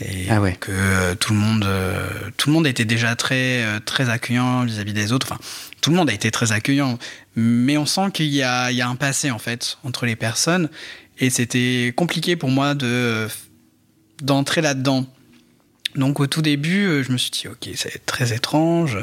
[0.00, 0.56] Et Ah ouais.
[0.58, 4.92] que tout le monde, euh, tout le monde était déjà très, euh, très accueillant vis-à-vis
[4.92, 5.28] des autres.
[5.30, 5.40] Enfin,
[5.80, 6.98] tout le monde a été très accueillant,
[7.36, 10.68] mais on sent qu'il y y a un passé en fait entre les personnes,
[11.18, 13.28] et c'était compliqué pour moi de
[14.22, 15.06] d'entrer là-dedans.
[15.94, 18.98] Donc au tout début, euh, je me suis dit ok, c'est très étrange.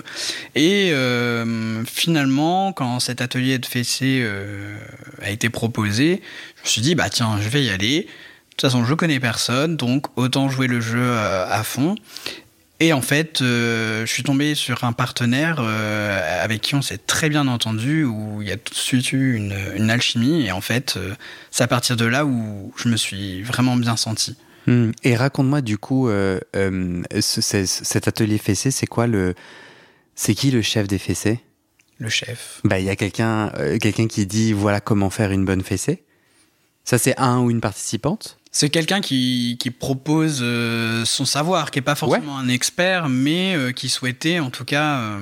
[0.55, 4.75] Et euh, finalement, quand cet atelier de fessé euh,
[5.21, 6.21] a été proposé,
[6.57, 8.01] je me suis dit bah tiens, je vais y aller.
[8.01, 8.07] De
[8.57, 11.95] toute façon, je connais personne, donc autant jouer le jeu à fond.
[12.81, 17.47] Et en fait, je suis tombé sur un partenaire avec qui on s'est très bien
[17.47, 20.45] entendu, où il y a tout de suite eu une, alchimie.
[20.45, 20.99] Et en fait,
[21.49, 24.35] c'est à partir de là où je me suis vraiment bien senti.
[24.67, 24.91] Hmm.
[25.03, 29.33] Et raconte-moi du coup, euh, euh, ce- ce- cet atelier fessé, c'est quoi le.
[30.15, 31.39] C'est qui le chef des fessés?
[31.99, 32.59] Le chef.
[32.63, 36.03] Bah, il y a quelqu'un euh, quelqu'un qui dit voilà comment faire une bonne fessée.
[36.83, 38.37] Ça, c'est un ou une participante?
[38.51, 40.43] C'est quelqu'un qui, qui propose
[41.05, 45.19] son savoir, qui n'est pas forcément un expert, mais qui souhaitait en tout cas.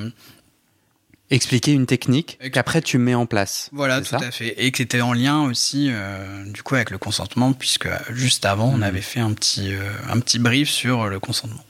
[1.32, 3.70] Expliquer une technique qu'après tu mets en place.
[3.72, 4.56] Voilà, tout à fait.
[4.66, 8.46] Et que c'était en lien aussi, euh, du coup, avec le consentement, puisque euh, juste
[8.46, 8.84] avant, on Mhm.
[8.84, 11.64] avait fait un petit, euh, un petit brief sur le consentement.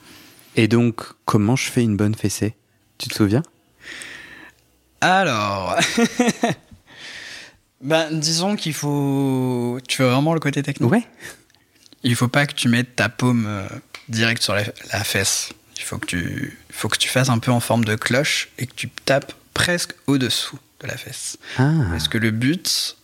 [0.55, 2.55] Et donc, comment je fais une bonne fessée?
[2.97, 3.43] Tu te souviens?
[5.01, 5.77] Alors,
[7.81, 9.79] ben, disons qu'il faut.
[9.87, 10.91] Tu veux vraiment le côté technique?
[10.91, 11.03] Ouais.
[12.03, 13.67] Il faut pas que tu mettes ta paume euh,
[14.07, 15.49] direct sur la, la fesse.
[15.77, 18.49] Il faut que tu, il faut que tu fasses un peu en forme de cloche
[18.57, 21.37] et que tu tapes presque au-dessous de la fesse.
[21.57, 21.73] Ah.
[21.89, 22.95] Parce que le but,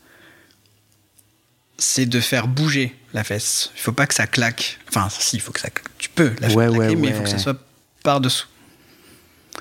[1.78, 3.72] c'est de faire bouger la fesse.
[3.76, 4.80] Il faut pas que ça claque.
[4.88, 5.89] Enfin, si, il faut que ça claque.
[5.97, 7.62] Tu peux la faire Ouais, claquer, ouais, mais il faut que ça soit
[8.03, 8.47] par-dessous.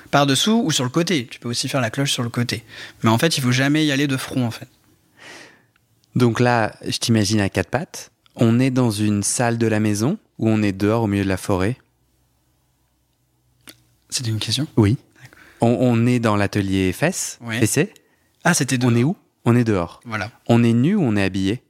[0.09, 1.27] Par-dessous ou sur le côté.
[1.27, 2.63] Tu peux aussi faire la cloche sur le côté.
[3.03, 4.69] Mais en fait, il faut jamais y aller de front, en fait.
[6.15, 8.09] Donc là, je t'imagine à quatre pattes.
[8.37, 11.29] On est dans une salle de la maison ou on est dehors au milieu de
[11.29, 11.77] la forêt?
[14.09, 14.65] C'était une question?
[14.77, 14.95] Oui.
[15.61, 17.59] On, on est dans l'atelier fesses, Ouais.
[17.59, 17.93] fessé.
[18.43, 18.97] Ah, c'était On dehors.
[18.99, 19.15] est où?
[19.45, 20.01] On est dehors.
[20.05, 20.31] Voilà.
[20.47, 21.61] On est nu ou on est habillé?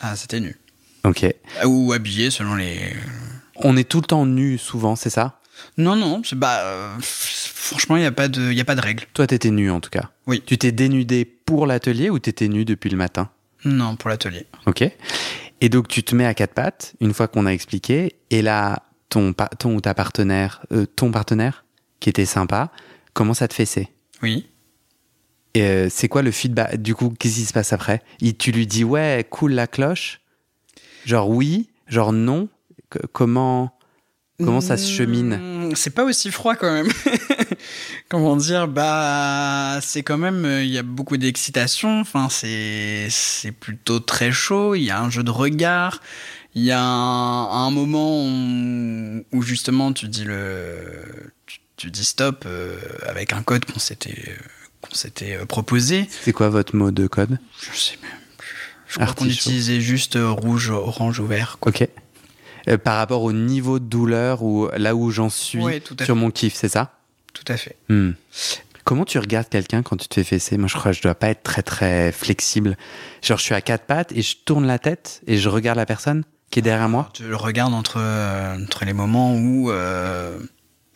[0.00, 0.56] Ah, c'était nu.
[1.04, 1.24] Ok.
[1.60, 2.94] Ah, Ou habillé selon les.
[3.56, 5.40] On est tout le temps nu souvent, c'est ça?
[5.78, 6.22] Non, non.
[6.24, 9.04] c'est- Bah, euh, franchement, il n'y a pas de, y a pas de règle.
[9.14, 10.10] Toi, t'étais nu en tout cas.
[10.26, 10.42] Oui.
[10.44, 13.30] Tu t'es dénudé pour l'atelier ou t'étais nu depuis le matin?
[13.64, 14.46] Non, pour l'atelier.
[14.66, 14.84] Ok.
[15.62, 18.82] Et donc tu te mets à quatre pattes une fois qu'on a expliqué, et là
[19.08, 21.64] ton ton ou ta partenaire, euh, ton partenaire
[21.98, 22.70] qui était sympa,
[23.16, 23.88] commence à te fesser.
[24.22, 24.46] Oui.
[25.54, 26.76] Et euh, c'est quoi le feedback?
[26.80, 28.02] Du coup, qu'est-ce qui se passe après?
[28.20, 30.20] Il- Tu lui dis ouais, cool la cloche?
[31.06, 32.48] Genre oui, genre non?
[32.92, 33.72] C- comment
[34.44, 35.38] comment ça se chemine?
[35.70, 36.88] Mmh, C'est pas aussi froid quand même.
[38.08, 38.68] Comment dire?
[38.68, 40.44] Bah, c'est quand même.
[40.44, 42.00] euh, Il y a beaucoup d'excitation.
[42.00, 44.74] Enfin, c'est c'est plutôt très chaud.
[44.74, 46.00] Il y a un jeu de regard.
[46.54, 51.32] Il y a un, un moment où, où justement tu dis le
[51.76, 54.36] tu, dis stop euh, avec un code qu'on s'était
[54.82, 56.08] qu'on s'était euh, proposé.
[56.10, 57.38] C'est quoi votre mot de code?
[57.60, 58.56] Je sais même plus.
[58.88, 61.58] Je crois qu'on utilisait juste euh, rouge, orange ou vert.
[61.60, 61.70] quoi.
[61.70, 61.88] Ok.
[62.68, 66.04] Euh, par rapport au niveau de douleur ou là où j'en suis Ouais, tout à
[66.04, 66.20] sur fait.
[66.20, 66.98] mon kiff, c'est ça?
[67.32, 67.76] Tout à fait.
[67.88, 68.12] Hmm.
[68.84, 70.56] Comment tu regardes quelqu'un quand tu te fais fesser?
[70.56, 72.76] Moi, je crois que je dois pas être très très flexible.
[73.22, 75.86] Genre, je suis à quatre pattes et je tourne la tête et je regarde la
[75.86, 77.10] personne qui est derrière moi.
[77.12, 79.70] Tu le regardes entre, euh, entre les moments où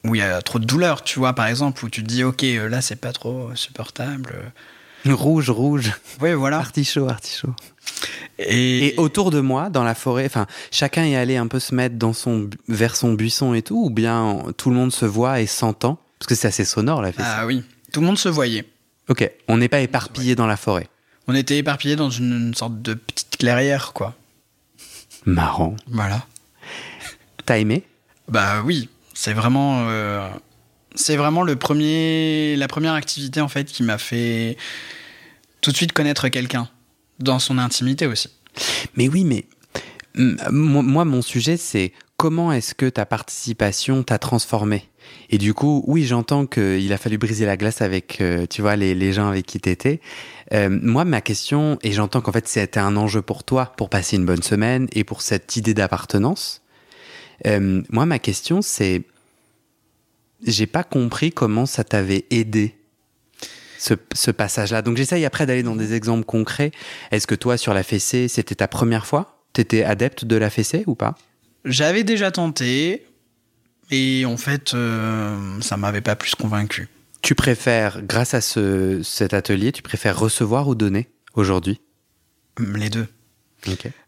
[0.04, 2.24] où il y a trop de douleur, tu vois, par exemple, où tu te dis,
[2.24, 4.52] ok, euh, là, c'est pas trop supportable.
[5.06, 6.58] Rouge, rouge, Oui, voilà.
[6.58, 7.54] artichaut, artichaut.
[8.38, 11.74] Et, Et autour de moi, dans la forêt, enfin, chacun est allé un peu se
[11.74, 15.40] mettre dans son, vers son buisson et tout, ou bien tout le monde se voit
[15.40, 15.98] et s'entend?
[16.18, 17.24] Parce que c'est assez sonore la fesse.
[17.26, 18.66] ah oui, tout le monde se voyait.
[19.08, 20.88] Ok, on n'est pas éparpillé dans la forêt.
[21.28, 24.14] On était éparpillés dans une, une sorte de petite clairière, quoi.
[25.24, 25.76] Marrant.
[25.88, 26.26] Voilà.
[27.46, 27.84] T'as aimé?
[28.28, 28.88] Bah oui,
[29.20, 30.26] c'est vraiment, euh,
[30.94, 34.56] c'est vraiment le premier, la première activité en fait qui m'a fait
[35.60, 36.70] tout de suite connaître quelqu'un
[37.18, 38.30] dans son intimité aussi.
[38.96, 39.44] Mais oui, mais
[40.14, 44.88] moi, mon sujet, c'est comment est-ce que ta participation t'a transformé?
[45.28, 48.76] Et du coup, oui, j'entends qu'il a fallu briser la glace avec, euh, tu vois,
[48.76, 50.00] les, gens avec qui t'étais.
[50.54, 54.16] Euh, moi, ma question, et j'entends qu'en fait, c'était un enjeu pour toi, pour passer
[54.16, 56.62] une bonne semaine et pour cette idée d'appartenance.
[57.44, 59.02] Moi, ma question, c'est,
[60.46, 62.74] j'ai pas compris comment ça t'avait aidé
[63.78, 64.82] ce, ce passage-là.
[64.82, 66.70] Donc j'essaye après d'aller dans des exemples concrets.
[67.10, 69.44] Est-ce que toi, sur la fessée, c'était ta première fois?
[69.52, 71.16] T'étais adepte de la fessée ou pas?
[71.64, 73.06] J'avais déjà tenté
[73.90, 76.88] et en fait, euh, ça m'avait pas plus convaincu.
[77.22, 81.80] Tu préfères, grâce à ce, cet atelier, tu préfères recevoir ou donner aujourd'hui?
[82.58, 83.06] Les deux.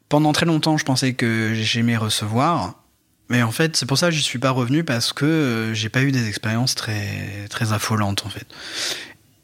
[0.08, 2.81] Pendant très longtemps, je pensais que j'aimais recevoir.
[3.28, 5.88] Mais en fait, c'est pour ça que je suis pas revenu parce que euh, j'ai
[5.88, 8.46] pas eu des expériences très, très affolantes en fait.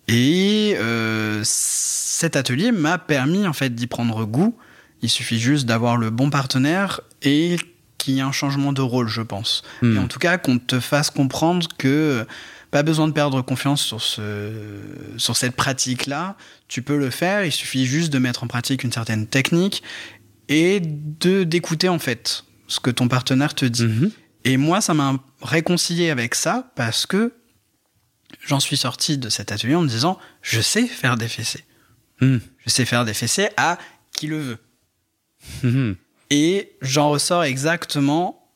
[0.08, 4.56] Et euh, cet atelier m'a permis en fait d'y prendre goût.
[5.02, 7.56] Il suffit juste d'avoir le bon partenaire et
[7.98, 9.62] qu'il y ait un changement de rôle, je pense.
[9.82, 9.96] Hmm.
[9.96, 12.26] Et en tout cas, qu'on te fasse comprendre que
[12.70, 14.52] pas besoin de perdre confiance sur, ce,
[15.16, 16.36] sur cette pratique-là.
[16.68, 19.82] Tu peux le faire, il suffit juste de mettre en pratique une certaine technique
[20.48, 23.86] et de d'écouter en fait ce que ton partenaire te dit.
[23.86, 24.10] Mhm.
[24.44, 27.32] Et moi, ça m'a réconcilié avec ça parce que
[28.46, 31.64] j'en suis sorti de cet atelier en me disant je sais faire des fessées.
[32.20, 32.38] Hmm.
[32.64, 33.78] Je sais faire des fessées à
[34.12, 34.58] qui le veut.
[35.62, 35.96] Mhm.
[36.30, 38.50] Et j'en ressors exactement.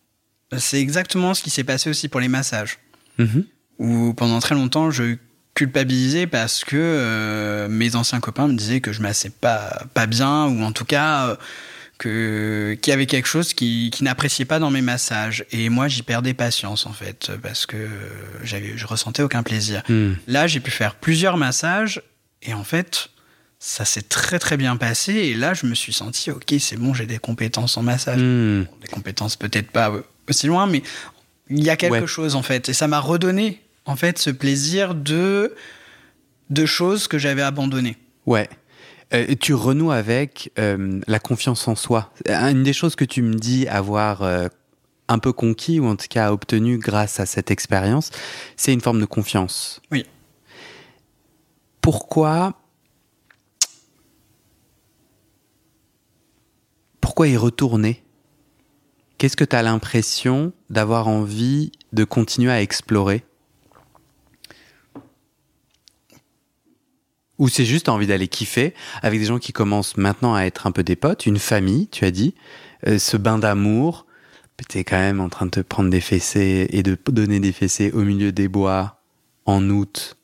[0.58, 2.78] C'est exactement ce qui s'est passé aussi pour les massages.
[3.18, 3.44] Mhm.
[3.78, 5.16] Où pendant très longtemps, je
[5.54, 10.46] culpabilisais parce que euh, mes anciens copains me disaient que je massais pas, pas bien,
[10.46, 11.36] ou en tout cas euh,
[11.98, 15.44] que qu'il y avait quelque chose qui, qui n'appréciait pas dans mes massages.
[15.52, 17.88] Et moi, j'y perdais patience en fait, parce que
[18.42, 19.82] j'avais, je ressentais aucun plaisir.
[19.88, 20.14] Hmm.
[20.26, 22.02] Là, j'ai pu faire plusieurs massages
[22.42, 23.08] et en fait,
[23.58, 25.12] ça s'est très très bien passé.
[25.12, 28.20] Et là, je me suis senti, ok, c'est bon, j'ai des compétences en massage.
[28.20, 28.64] Hmm.
[28.80, 30.82] Des compétences peut-être pas euh, aussi loin, mais
[31.50, 32.06] il y a quelque Ouais.
[32.06, 32.68] chose en fait.
[32.68, 35.54] Et ça m'a redonné en fait ce plaisir de,
[36.50, 37.96] de choses que j'avais abandonnées.
[38.26, 38.48] Ouais.
[39.14, 42.12] Euh, tu renoues avec euh, la confiance en soi.
[42.26, 44.48] Une des choses que tu me dis avoir euh,
[45.08, 48.10] un peu conquis, ou en tout cas obtenu grâce à cette expérience,
[48.56, 49.80] c'est une forme de confiance.
[49.90, 50.06] Oui.
[51.80, 52.54] Pourquoi
[57.00, 58.02] Pourquoi y retourner?
[59.18, 63.24] Qu'est-ce que tu as l'impression d'avoir envie de continuer à explorer?
[67.42, 68.72] Ou c'est juste envie d'aller kiffer
[69.02, 72.04] avec des gens qui commencent maintenant à être un peu des potes, une famille, tu
[72.04, 72.34] as dit,
[72.86, 74.06] euh, ce bain d'amour.
[74.68, 77.50] Tu es quand même en train de te prendre des fessées et de donner des
[77.50, 79.02] fessées au milieu des bois
[79.44, 80.16] en août.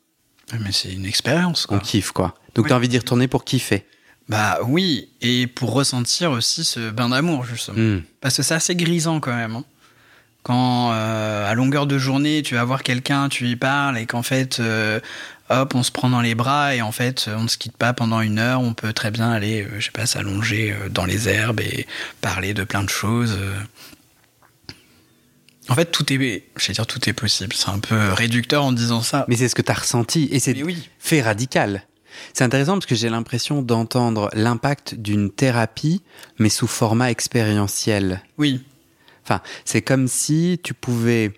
[0.61, 1.65] Mais c'est une expérience.
[1.65, 1.79] On Quoi.
[1.79, 2.35] kiffe quoi.
[2.55, 2.69] Donc Oui.
[2.69, 3.85] tu as envie d'y retourner pour kiffer.
[4.29, 7.77] Bah oui, et pour ressentir aussi ce bain d'amour justement.
[7.79, 8.01] Hmm.
[8.21, 9.57] Parce que c'est assez grisant quand même.
[9.57, 9.65] hein.
[10.43, 14.23] Quand euh, à longueur de journée, tu vas voir quelqu'un, tu lui parles et qu'en
[14.23, 15.01] fait, euh,
[15.49, 17.93] hop, on se prend dans les bras et en fait, on ne se quitte pas
[17.93, 18.61] pendant une heure.
[18.61, 21.87] On peut très bien aller, euh, je sais pas, s'allonger euh, dans les herbes et
[22.21, 23.37] parler de plein de choses.
[23.39, 23.53] euh.
[25.69, 27.53] En fait, tout est, je vais dire, tout est possible.
[27.55, 29.25] C'est un peu réducteur en disant ça.
[29.27, 30.89] Mais c'est ce que tu as ressenti et c'est oui.
[30.97, 31.83] fait radical.
[32.33, 36.01] C'est intéressant parce que j'ai l'impression d'entendre l'impact d'une thérapie,
[36.39, 38.23] mais sous format expérientiel.
[38.37, 38.63] Oui.
[39.23, 41.31] Enfin, c'est comme si tu pouvais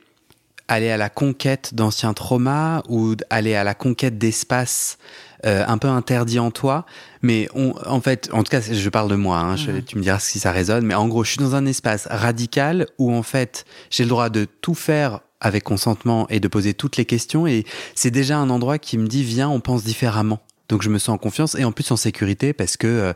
[0.72, 4.98] aller à la conquête d'anciens traumas ou aller à la conquête d'espaces
[5.46, 6.86] euh, un peu interdits en toi.
[7.22, 10.02] Mais on, en fait, en tout cas, je parle de moi, hein, je- tu me
[10.04, 13.24] diras si ça résonne, mais en gros, je suis dans un espace radical où en
[13.24, 17.48] fait, j'ai le droit de tout faire avec consentement et de poser toutes les questions.
[17.48, 17.66] Et
[17.96, 20.40] c'est déjà un endroit qui me dit, viens, on pense différemment.
[20.70, 23.14] Donc je me sens en confiance et en plus en sécurité parce que euh,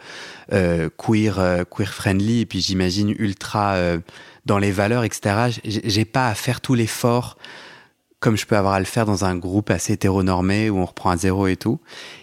[0.52, 4.00] euh, queer, euh, queer friendly et puis j'imagine ultra euh,
[4.46, 5.60] dans les valeurs, etc.
[5.64, 7.38] J'ai pas à faire tout l'effort
[8.22, 11.12] comme je peux avoir à le faire dans un groupe assez hétéronormé où on reprend
[11.12, 11.80] à zéro et tout.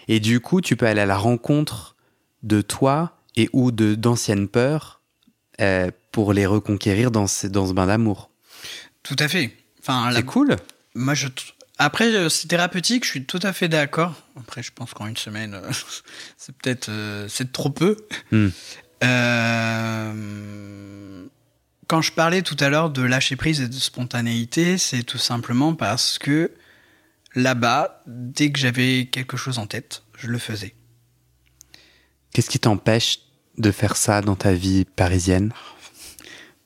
[0.09, 1.95] Et du coup, tu peux aller à la rencontre
[2.41, 4.99] de toi et ou de d'anciennes peurs
[5.61, 8.29] euh, pour les reconquérir dans ce, dans ce bain d'amour.
[9.03, 9.55] Tout à fait.
[9.79, 10.57] Enfin, la- C'est cool.
[10.95, 11.27] Moi, je.
[11.77, 14.13] Après, euh, c'est thérapeutique, je suis tout à fait d'accord.
[14.37, 15.71] Après, je pense qu'en une semaine, euh,
[16.37, 17.95] c'est peut-être euh, c'est trop peu.
[18.31, 18.49] Hmm.
[20.13, 21.23] Euh,
[21.93, 25.75] Quand je parlais tout à l'heure de lâcher prise et de spontanéité, c'est tout simplement
[25.75, 26.49] parce que
[27.35, 30.73] là-bas, dès que j'avais quelque chose en tête, je le faisais.
[32.31, 33.19] Qu'est-ce qui t'empêche
[33.59, 35.53] de faire ça dans ta vie parisienne?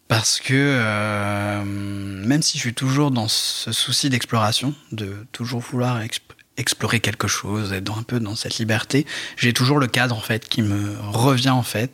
[0.07, 5.99] Parce que euh, même si je suis toujours dans ce souci d'exploration, de toujours vouloir
[5.99, 6.21] exp-
[6.55, 9.05] explorer quelque chose, être un peu dans cette liberté,
[9.35, 11.91] j'ai toujours le cadre en fait qui me revient en fait.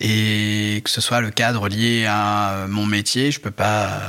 [0.00, 4.00] Et que ce soit le cadre lié à mon métier, je peux pas,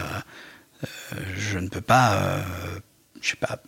[0.83, 2.43] euh, je ne peux pas, euh,
[3.21, 3.61] je sais pas,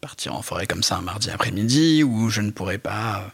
[0.00, 3.32] partir en forêt comme ça un mardi après-midi, ou je ne pourrais pas,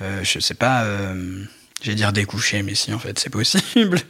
[0.00, 1.44] euh, je sais pas, euh,
[1.82, 4.00] j'allais dire découcher, mais si en fait c'est possible.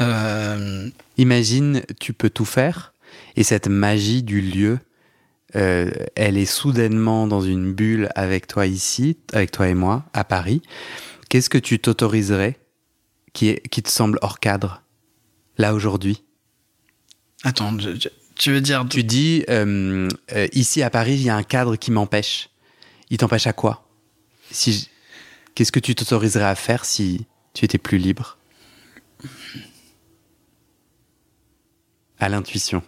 [0.00, 2.94] Euh, Imagine, tu peux tout faire
[3.34, 4.78] et cette magie du lieu,
[5.56, 10.22] euh, elle est soudainement dans une bulle avec toi ici, avec toi et moi, à
[10.22, 10.62] Paris.
[11.28, 12.58] Qu'est-ce que tu t'autoriserais
[13.32, 14.82] qui, est, qui te semble hors cadre,
[15.56, 16.22] là aujourd'hui?
[17.44, 21.28] Attends, je- je- Tu veux dire Tu dis, euh, euh, ici à Paris, il y
[21.30, 22.50] a un cadre qui m'empêche.
[23.10, 23.88] Il t'empêche à quoi?
[24.50, 24.86] Si je-
[25.54, 28.38] Qu'est-ce que tu t'autoriserais à faire si tu étais plus libre?
[32.20, 32.82] À l'intuition.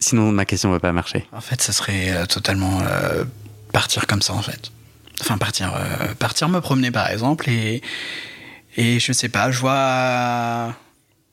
[0.00, 1.26] Sinon, ma question va pas marcher.
[1.32, 2.80] En fait, ça serait euh, totalement
[3.72, 4.70] partir comme ça, en fait.
[5.20, 5.72] Enfin, partir,
[6.18, 7.82] partir me promener, par exemple, et,
[8.76, 10.76] et je sais pas, je vois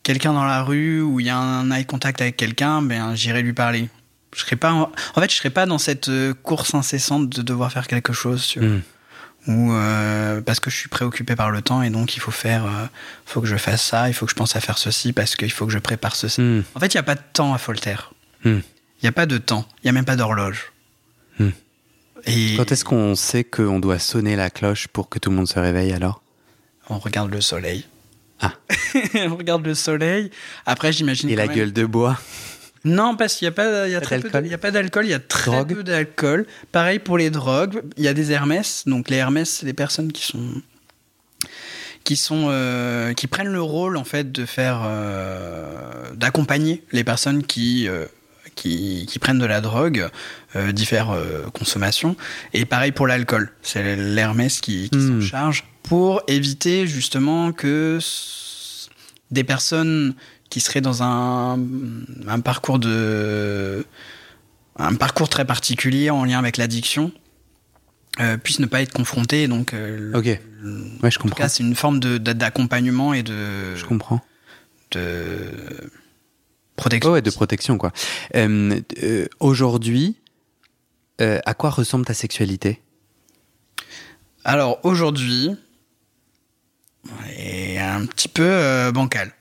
[0.03, 3.41] quelqu'un dans la rue où il y a un eye contact avec quelqu'un, ben j'irai
[3.41, 3.89] lui parler.
[4.35, 4.91] Je serais pas, en...
[5.15, 8.47] en fait, je serais pas dans cette euh, course incessante de devoir faire quelque chose,
[8.47, 8.69] tu vois.
[8.69, 8.81] Hmm.
[9.47, 12.65] Ou euh, parce que je suis préoccupé par le temps et donc il faut faire,
[12.65, 12.85] euh,
[13.25, 15.51] faut que je fasse ça, il faut que je pense à faire ceci parce qu'il
[15.51, 16.39] faut que je prépare ceci.
[16.41, 16.63] Hmm.
[16.75, 18.13] En fait, il n'y a pas de temps à Voltaire.
[18.45, 18.59] Hmm.
[18.59, 19.67] Il n'y a pas de temps.
[19.77, 20.71] Il n'y a même pas d'horloge.
[22.27, 25.47] Et Quand est-ce qu'on sait qu'on doit sonner la cloche pour que tout le monde
[25.47, 26.20] se réveille alors?
[26.91, 27.85] On regarde le soleil.
[28.39, 28.53] Ah.
[29.15, 30.31] on regarde le soleil.
[30.65, 31.29] Après, j'imagine.
[31.29, 32.19] Et la même- gueule de bois
[32.85, 34.71] Non, parce qu'il n'y a pas, il y a très peu il y a pas
[34.71, 35.05] d'alcool.
[35.05, 36.45] Il y a très Drogue peu d'alcool.
[36.71, 37.81] Pareil pour les drogues.
[37.97, 38.83] Il y a des Hermès.
[38.87, 40.61] Donc les Hermès, c'est des personnes qui sont
[42.03, 47.43] qui sont euh, qui prennent le rôle en fait de faire euh, d'accompagner les personnes
[47.45, 48.05] qui euh,
[48.55, 50.07] qui, qui prennent de la drogue,
[50.55, 52.15] euh, différentes euh, consommations.
[52.53, 53.51] Et pareil pour l'alcool.
[53.61, 55.21] C'est l'Hermès qui, qui Hmm.
[55.21, 57.99] s'en charge pour éviter justement que
[59.31, 60.15] des personnes
[60.49, 61.59] qui seraient dans un,
[62.27, 63.85] un parcours de
[64.77, 67.11] un parcours très particulier en lien avec l'addiction
[68.19, 69.47] euh, puissent ne pas être confrontées.
[69.47, 70.25] Donc, euh, Ok.
[70.61, 71.37] le- Ouais, je en tout comprends.
[71.37, 74.21] cas, c'est une forme d'accompagnement et de, Je comprends.
[74.91, 75.51] de
[76.75, 77.09] protection.
[77.09, 77.91] Oh ouais, de protection, quoi.
[78.35, 80.15] Euh, euh, Aujourd'hui,
[81.21, 82.81] euh, à quoi ressemble ta sexualité?
[84.43, 85.51] Alors aujourd'hui,
[87.37, 89.31] est un petit peu euh, bancal.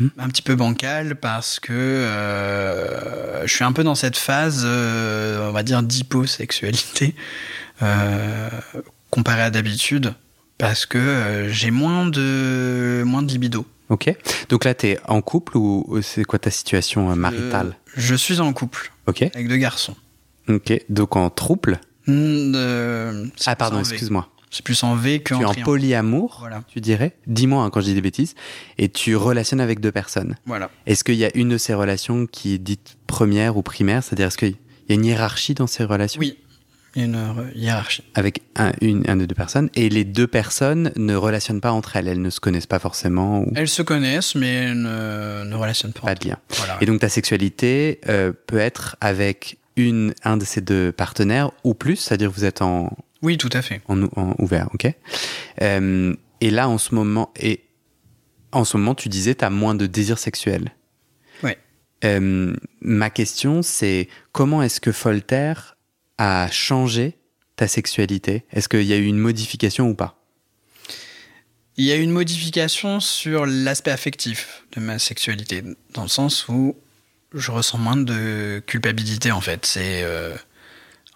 [0.00, 0.08] Hmm.
[0.18, 5.48] Un petit peu bancal parce que euh, je suis un peu dans cette phase, euh,
[5.48, 7.14] on va dire, d'hyposexualité
[9.10, 10.14] comparé à d'habitude
[10.58, 13.66] parce que j'ai moins de, moins de libido.
[13.90, 14.14] Ok.
[14.48, 17.76] Donc là, t'es en couple ou c'est quoi ta situation maritale?
[17.96, 19.22] je suis en couple Ok.
[19.22, 19.94] avec deux garçons.
[20.48, 20.72] Ok.
[20.88, 24.28] Donc en trouble Hmm, Ah, pardon, excuse-moi.
[24.54, 25.64] C'est plus en V que Tu es en triangle.
[25.64, 26.62] polyamour, Voilà.
[26.68, 28.34] tu dirais Dis-moi hein, quand je dis des bêtises.
[28.78, 30.36] Et tu relationnes avec deux personnes.
[30.46, 30.70] Voilà.
[30.86, 34.04] Est-ce qu'il y a une de ces relations qui est dite première ou primaire?
[34.04, 34.50] C'est-à-dire, est-ce qu'il
[34.88, 36.20] y a une hiérarchie dans ces relations?
[36.20, 36.38] Oui,
[36.94, 38.04] il y a une euh, hiérarchie.
[38.14, 39.70] Avec un, une, un de deux personnes.
[39.74, 42.06] Et les deux personnes ne relationnent pas entre elles.
[42.06, 45.92] Elles ne se connaissent pas forcément ou Elles se connaissent, mais elles ne, ne relationnent
[45.92, 46.02] pas.
[46.02, 46.38] pas de lien.
[46.50, 46.76] Voilà.
[46.80, 51.74] Et donc ta sexualité euh, peut être avec une, un de ces deux partenaires ou
[51.74, 53.80] plus, c'est-à-dire vous êtes en, Oui, tout à fait.
[53.88, 54.86] en, ou- en ouvert, ok
[55.62, 57.60] Euh, Et là, en ce moment, et
[58.52, 60.72] en ce moment, tu disais, tu as moins de désir sexuel.
[61.42, 61.56] Ouais.
[62.04, 65.76] Euh, ma question, c'est comment est-ce que Voltaire
[66.18, 67.16] a changé
[67.56, 68.44] ta sexualité?
[68.52, 70.20] Est-ce qu'il y a eu une modification ou pas?
[71.76, 75.62] Il y a une modification sur l'aspect affectif de ma sexualité,
[75.92, 76.76] dans le sens où
[77.32, 79.66] je ressens moins de culpabilité en fait.
[79.66, 80.34] C'est euh,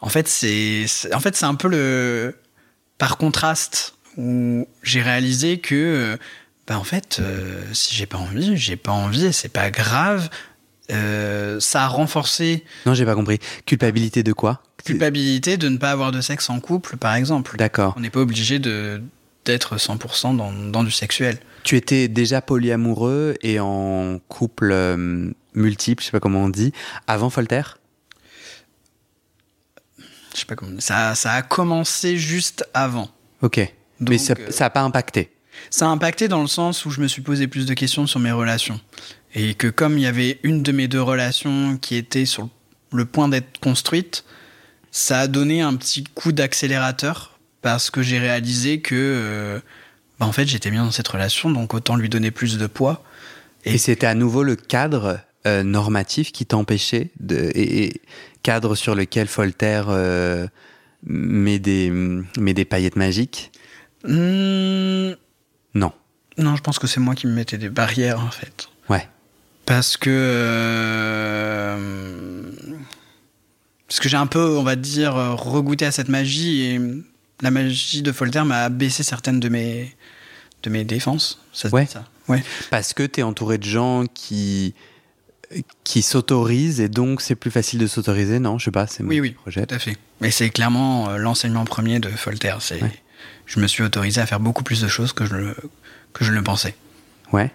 [0.01, 2.37] en fait c'est en fait un peu le
[2.99, 6.17] par contraste où j'ai réalisé que euh,
[6.67, 10.29] bah en fait euh, si j'ai pas envie j'ai pas envie et c'est pas grave.
[10.91, 13.39] Euh, ça a renforcé Non, j'ai pas compris.
[13.67, 14.63] Culpabilité de quoi?
[14.83, 17.57] Culpabilité de ne pas avoir de sexe en couple par exemple.
[17.59, 17.93] D'accord.
[17.97, 19.03] On n'est pas obligé de
[19.45, 21.39] d'être 100% dans, dans du sexuel.
[21.65, 26.73] Tu étais déjà polyamoureux et en couple euh, multiple, je sais pas comment on dit,
[27.07, 27.78] avant Voltaire
[30.39, 30.79] Je sais pas comment.
[30.81, 33.09] Ça, ça a commencé juste avant.
[33.43, 33.57] Ok.
[33.59, 35.33] Mais Donc, ça euh, ça a pas impacté.
[35.71, 38.21] Ça a impacté dans le sens où je me suis posé plus de questions sur
[38.21, 38.81] mes relations.
[39.35, 42.49] Et que comme il y avait une de mes deux relations qui était sur
[42.93, 44.25] le point d'être construite,
[44.93, 49.61] ça a donné un petit coup d'accélérateur parce que j'ai réalisé que euh,
[50.21, 53.03] bah, en fait j'étais bien dans cette relation, donc autant lui donner plus de poids.
[53.65, 58.01] Et, Et- c'était à nouveau le cadre euh, normatif qui t'empêchait de et, et
[58.43, 60.47] cadre sur lequel Voltaire euh,
[61.05, 63.51] met des met des paillettes magiques.
[64.05, 65.13] Hmm,
[65.75, 65.93] Non.
[66.39, 68.69] non, je pense que c'est moi qui me mettais des barrières en fait.
[68.89, 69.07] Ouais.
[69.67, 70.09] Parce que.
[71.19, 72.43] euh,
[73.87, 76.81] parce que j'ai un peu, on va dire, regoûté à cette magie et
[77.41, 79.95] la magie de Voltaire m'a baissé certaines de mes,
[80.63, 81.43] de mes défenses.
[81.53, 81.87] Ça Ouais.
[81.87, 82.43] ça Ouais.
[82.71, 84.75] Parce que tu es entouré de gens qui
[85.85, 89.09] qui s'autorisent et donc c'est plus facile de s'autoriser, non Je sais pas, c'est mon
[89.09, 89.67] Oui, oui, projet.
[89.67, 89.97] tout à fait.
[90.21, 92.61] Mais c'est clairement euh, l'enseignement premier de Voltaire.
[92.61, 92.93] C'est, Ouais.
[93.47, 95.57] Je me suis autorisé à faire beaucoup plus de choses que je, le,
[96.13, 96.75] que je ne le pensais.
[97.33, 97.51] Ouais.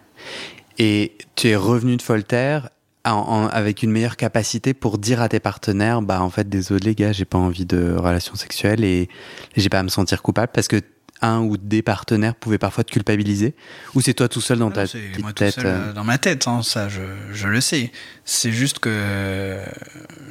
[0.79, 2.69] Et tu es revenu de Voltaire
[3.03, 7.11] avec une meilleure capacité pour dire à tes partenaires, bah en fait désolé les gars,
[7.11, 9.09] j'ai pas envie de relation sexuelle et,
[9.57, 10.81] j'ai pas à me sentir coupable parce que
[11.23, 13.55] un ou des partenaires pouvaient parfois te culpabiliser
[13.95, 14.85] Ou c'est toi tout seul dans ta
[15.19, 17.01] moi tout tête seul, euh Dans ma tête, hein, ça je,
[17.31, 17.91] je, le sais.
[18.25, 19.65] C'est juste que euh,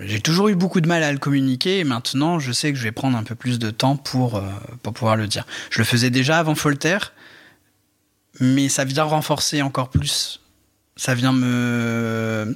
[0.02, 2.84] j'ai toujours eu beaucoup de mal à le communiquer et maintenant je sais que je
[2.84, 4.42] vais prendre un peu plus de temps pour, euh,
[4.82, 5.46] pour pouvoir le dire.
[5.70, 6.98] Je le faisais déjà avant Folter,
[8.40, 10.40] mais ça vient renforcer encore plus.
[10.96, 12.54] Ça vient me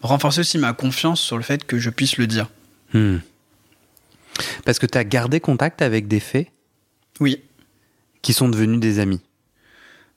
[0.00, 2.48] renforcer aussi ma confiance sur le fait que je puisse le dire.
[2.94, 3.18] Hmm.
[4.64, 6.48] Parce que tu as gardé contact avec des faits?
[7.20, 7.42] Oui
[8.26, 9.20] qui sont devenus des amis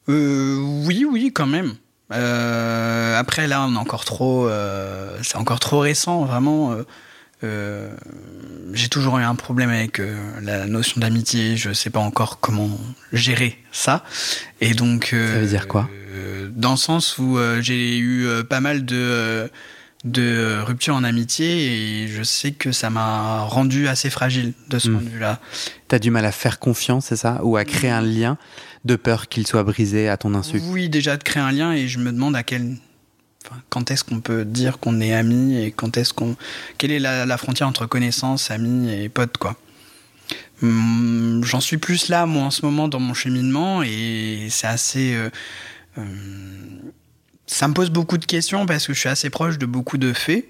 [0.10, 0.58] euh,
[0.88, 1.76] Oui, oui, quand même.
[2.12, 4.48] Euh, après, là, on est encore trop.
[4.48, 6.76] Euh, c'est encore trop récent, vraiment.
[8.74, 10.02] J'ai toujours eu un problème avec
[10.42, 11.56] la notion d'amitié.
[11.56, 12.72] Je sais pas encore comment
[13.14, 14.04] gérer ça.
[14.60, 15.10] Et donc.
[15.12, 15.88] ça veut dire quoi?
[16.50, 19.52] Dans le sens où j'ai eu pas mal de
[20.06, 24.90] de rupture en amitié et je sais que ça m'a rendu assez fragile de ce
[24.90, 24.94] hmm.
[24.94, 25.40] point de vue-là.
[25.88, 27.40] T'as du mal à faire confiance, c'est ça?
[27.44, 28.38] Ou à créer un lien
[28.86, 30.62] de peur qu'il soit brisé à ton insu?
[30.70, 32.78] Oui, déjà de créer un lien et je me demande à quel...
[33.70, 36.38] quand est-ce qu'on peut dire qu'on est amis et quand est-ce qu'on...
[36.78, 39.58] Quelle est la, frontière entre connaissance, amis et potes, quoi
[40.62, 45.14] hmm, J'en suis plus là, moi, en ce moment, dans mon cheminement et c'est assez...
[45.14, 45.30] Euh,
[45.98, 46.04] euh,
[47.50, 50.14] ça me pose beaucoup de questions parce que je suis assez proche de beaucoup de
[50.14, 50.46] faits.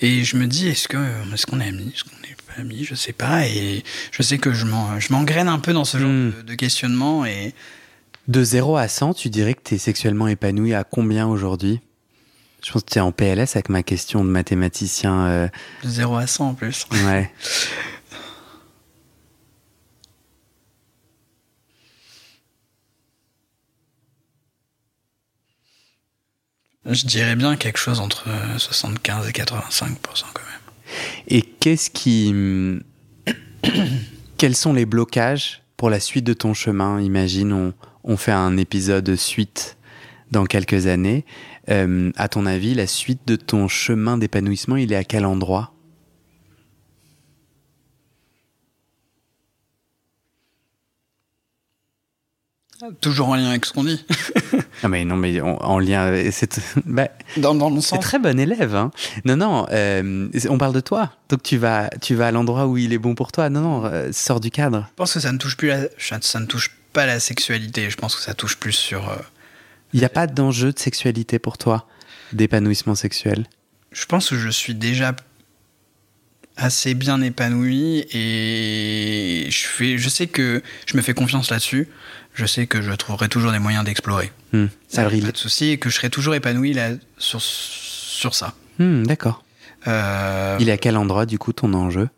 [0.00, 2.84] Et je me dis, est-ce qu'on est, qu'on est amis Est-ce qu'on n'est pas amis
[2.84, 3.46] Je sais pas.
[3.46, 6.42] Et je sais que je m'engraine un peu dans ce genre hmm.
[6.46, 7.26] de, questionnement.
[7.26, 7.52] Et...
[8.28, 11.80] De 0 à 100, tu dirais que tu es sexuellement épanoui à combien aujourd'hui?
[12.64, 15.26] Je pense que tu es en PLS avec ma question de mathématicien.
[15.26, 15.48] Euh.
[15.84, 16.86] De 0 à 100 en plus.
[17.04, 17.30] Ouais.
[26.88, 30.60] Je dirais bien quelque chose entre 75 et 85 quand même.
[31.28, 32.34] Et qu'est-ce qui.
[34.38, 37.00] Quels sont les blocages pour la suite de ton chemin?
[37.00, 37.74] Imagine, on,
[38.04, 39.76] on fait un épisode suite
[40.30, 41.24] dans quelques années.
[41.70, 45.72] Euh, à ton avis, la suite de ton chemin d'épanouissement, il est à quel endroit?
[53.00, 54.04] Toujours en lien avec ce qu'on dit.
[54.82, 57.98] ah mais non, mais en lien, c'est bah, dans, dans le sens.
[58.00, 58.74] très bon élève.
[58.74, 58.92] Hein.
[59.24, 61.12] Non, non, euh, on parle de toi.
[61.28, 63.50] Donc tu vas, tu vas à l'endroit où il est bon pour toi.
[63.50, 64.86] Non, non, euh, sors du cadre.
[64.90, 67.90] Je pense que ça ne touche plus, ça ne touche pas la sexualité.
[67.90, 69.08] Je pense que ça touche plus sur.
[69.08, 69.16] Euh,
[69.92, 71.86] il n'y a pas d'enjeu de sexualité pour toi,
[72.32, 73.46] d'épanouissement sexuel?
[73.90, 75.16] Je pense que je suis déjà
[76.56, 81.88] assez bien épanoui et je fais, je sais que je me fais confiance là-dessus
[82.38, 84.30] je sais que je trouverai toujours des moyens d'explorer.
[84.52, 84.66] Hmm.
[84.86, 88.54] Ça pas de souci et que je serai toujours épanoui là, sur, sur ça.
[88.78, 89.42] Hmm, d'accord.
[89.88, 92.08] Euh, Il est à quel endroit, du coup, ton enjeu?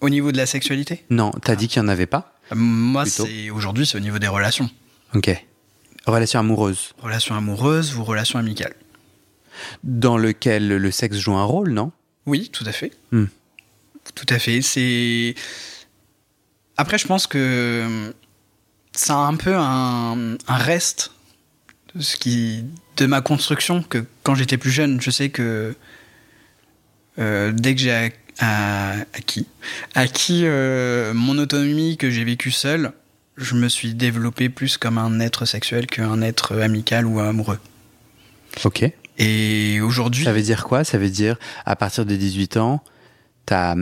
[0.00, 1.04] Au niveau de la sexualité?
[1.10, 2.34] Non, t'as dit qu'il n'y en avait pas?
[2.52, 3.04] Euh, Moi,
[3.52, 4.70] aujourd'hui, c'est au niveau des relations.
[5.14, 5.30] Ok.
[6.06, 8.74] Relations amoureuses Relations amoureuses ou relations amicales.
[9.84, 11.92] Dans lequel le sexe joue un rôle, non?
[12.24, 12.92] Oui, tout à fait.
[13.10, 13.26] Hmm.
[14.14, 14.62] Tout à fait.
[14.62, 15.34] C'est.
[16.78, 18.14] Après, je pense que
[18.94, 21.12] c'est un peu un, reste
[21.94, 22.64] de, ce qui,
[22.96, 25.74] de ma construction que quand j'étais plus jeune, je sais que
[27.18, 29.46] euh, dès que j'ai acquis,
[29.94, 32.92] acquis euh, mon autonomie que j'ai vécu seul,
[33.36, 37.58] je me suis développé plus comme un être sexuel qu'un être amical ou amoureux.
[38.64, 38.84] Ok.
[39.18, 40.24] Et aujourd'hui.
[40.24, 40.84] Ça veut dire quoi?
[40.84, 42.82] Ça veut dire, à partir de 18 ans,
[43.46, 43.76] t'as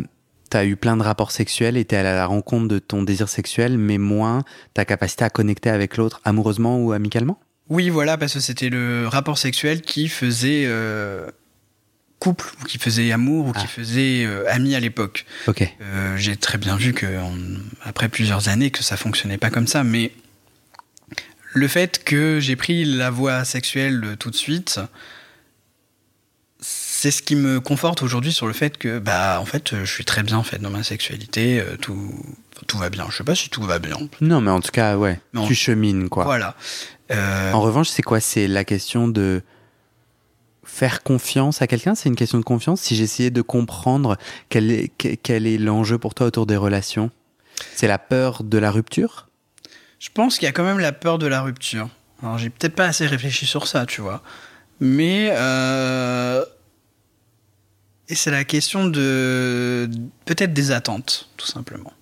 [0.51, 3.03] tu as eu plein de rapports sexuels et tu es à la rencontre de ton
[3.03, 4.45] désir sexuel, mais moins
[4.75, 7.41] ta capacité à connecter avec l'autre amoureusement ou amicalement?
[7.69, 11.31] Oui, voilà, parce que c'était le rapport sexuel qui faisait euh,
[12.19, 13.69] couple, ou qui faisait amour, ou qui ah.
[13.69, 15.25] faisait euh, ami à l'époque.
[15.47, 15.63] Ok.
[15.81, 17.07] Euh, j'ai très bien vu que,
[17.85, 20.11] après plusieurs années, que ça fonctionnait pas comme ça, mais
[21.55, 24.81] le fait que j'ai pris la voie sexuelle tout de suite,
[27.01, 30.05] c'est ce qui me conforte aujourd'hui sur le fait que, bah, en fait, je suis
[30.05, 32.13] très bien en fait dans ma sexualité, euh, tout,
[32.67, 33.07] tout va bien.
[33.09, 33.97] Je sais pas si tout va bien.
[34.21, 36.25] Non, mais en tout cas, ouais, tu chemines quoi.
[36.25, 36.57] Voilà.
[37.11, 38.21] Euh, en revanche, c'est quoi?
[38.21, 39.41] C'est la question de
[40.63, 41.95] faire confiance à quelqu'un?
[41.95, 42.83] C'est une question de confiance?
[42.83, 44.19] Si j'essayais de comprendre
[44.51, 44.89] quel est,
[45.23, 47.11] quel est l'enjeu pour toi autour des relations,
[47.75, 49.27] c'est la peur de la rupture?
[50.01, 51.89] Je pense qu'il y a quand même la peur de la rupture.
[52.23, 54.23] Alors, j'ai peut-être pas assez réfléchi sur ça, tu vois.
[54.81, 56.45] Mais euh,
[58.11, 59.89] et c'est la question de
[60.25, 61.93] peut-être des attentes, tout simplement.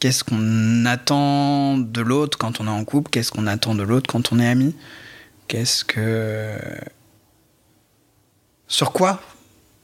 [0.00, 3.10] Qu'est-ce qu'on attend de l'autre quand on est en couple?
[3.10, 4.74] Qu'est-ce qu'on attend de l'autre quand on est ami?
[5.46, 6.56] Qu'est-ce que
[8.68, 9.20] Sur quoi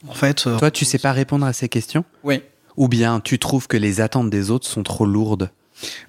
[0.09, 0.45] En fait.
[0.45, 2.05] Toi, tu sais pas répondre à ces questions?
[2.23, 2.41] Oui.
[2.77, 5.51] Ou bien tu trouves que les attentes des autres sont trop lourdes?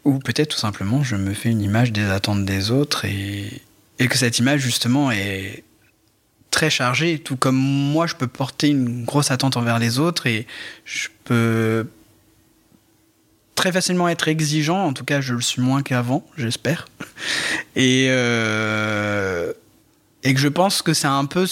[0.05, 3.61] Ou peut-être tout simplement, je me fais une image des attentes des autres et,
[3.99, 5.63] et que cette image, justement, est
[6.55, 10.47] très chargée, tout comme moi, je peux porter une grosse attente envers les autres et
[10.85, 11.85] je peux
[13.55, 16.87] très facilement être exigeant, en tout cas je le suis moins qu'avant, j'espère.
[17.75, 19.51] Et, euh,
[20.23, 21.45] et que je pense que c'est un peu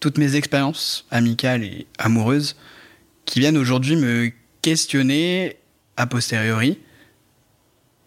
[0.00, 2.56] toutes mes expériences amicales et amoureuses
[3.26, 4.32] qui viennent aujourd'hui me
[4.62, 5.56] questionner
[5.98, 6.78] a posteriori.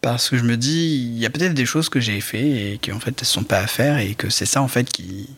[0.00, 2.78] Parce que je me dis, il y a peut-être des choses que j'ai fait et
[2.78, 5.28] qui en fait ne sont pas à faire et que c'est ça en fait qui,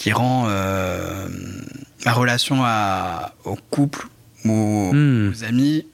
[0.00, 1.28] qui rend euh,
[2.06, 4.08] ma relation à, au couple
[4.46, 5.28] ou Hmm.
[5.30, 5.86] aux amis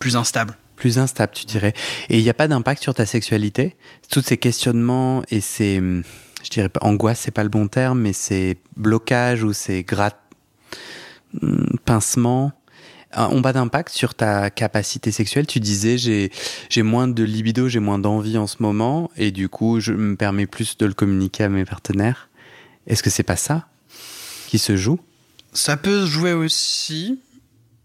[0.00, 0.56] plus instable.
[0.74, 1.72] Plus instable, tu dirais.
[2.08, 3.76] Et il n'y a pas d'impact sur ta sexualité?
[4.10, 6.02] Tous ces questionnements et ces, hum,
[6.42, 10.18] je dirais pas, angoisse, c'est pas le bon terme, mais ces blocages ou ces gratte,
[11.40, 12.50] hum, pincements,
[13.16, 15.46] euh, ont pas d'impact sur ta capacité sexuelle?
[15.46, 19.78] Tu disais, j'ai moins de libido, j'ai moins d'envie en ce moment, et du coup,
[19.78, 22.28] je me permets plus de le communiquer à mes partenaires.
[22.86, 23.68] Est-ce que c'est pas ça
[24.48, 24.98] qui se joue?
[25.52, 27.20] Ça peut se jouer aussi,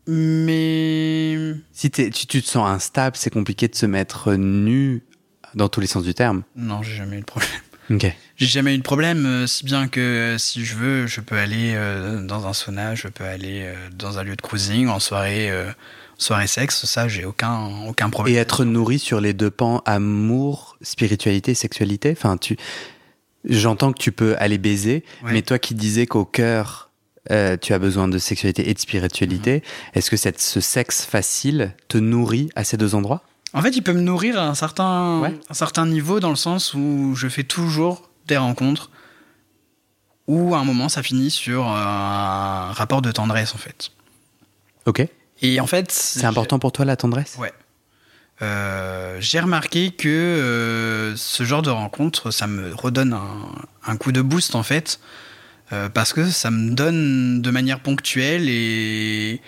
[0.08, 5.04] mais Si tu, tu te sens instable, c'est compliqué de se mettre nu
[5.56, 6.44] dans tous les sens du terme.
[6.56, 7.50] non, j'ai jamais eu de problème.
[7.90, 8.06] Ok.
[8.36, 11.38] J'ai jamais eu de problème, euh, si bien que euh, si je veux, je peux
[11.38, 15.00] aller euh, dans un sauna, je peux aller euh, dans un lieu de cruising en
[15.00, 15.72] soirée, euh,
[16.18, 18.36] soirée sexe, ça j'ai aucun aucun Et problème.
[18.36, 22.12] être nourri sur les deux pans, amour, spiritualité, sexualité?
[22.12, 22.58] Enfin, tu,
[23.46, 25.34] j'entends que tu peux aller baiser, Ouais.
[25.34, 26.90] mais toi qui disais qu'au cœur,
[27.32, 29.62] euh, tu as besoin de sexualité et de spiritualité,
[29.94, 33.24] est-ce que cette, ce sexe facile te nourrit à ces deux endroits?
[33.54, 35.34] En fait, il peut me nourrir à un certain Ouais.
[35.50, 38.92] un certain niveau dans le sens où je fais toujours des rencontres
[40.28, 43.92] où à un moment ça finit sur euh, un rapport de tendresse en fait.
[44.86, 45.06] Ok.
[45.42, 47.36] Et en fait, C'est important pour toi la tendresse?
[47.40, 47.54] Ouais.
[48.42, 53.52] Euh, j'ai remarqué que euh, ce genre de rencontre, ça me redonne un,
[53.86, 55.00] un coup de boost en fait,
[55.74, 59.42] euh, parce que ça me donne de manière ponctuelle et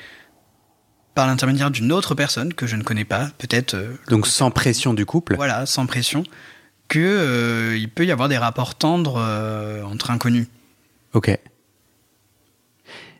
[1.13, 3.77] par l'intermédiaire d'une autre personne que je ne connais pas, peut-être,
[4.07, 6.23] Donc sans pression du couple voilà, sans pression,
[6.87, 9.21] que il peut y avoir des rapports tendres
[9.85, 10.47] entre inconnus.
[11.13, 11.37] Ok.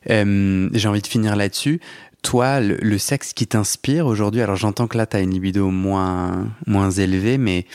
[0.07, 1.81] J'ai envie de finir là-dessus.
[2.21, 5.69] Toi, le, le sexe qui t'inspire aujourd'hui, alors j'entends que là, tu as une libido
[5.69, 7.65] moins, moins élevée, mais,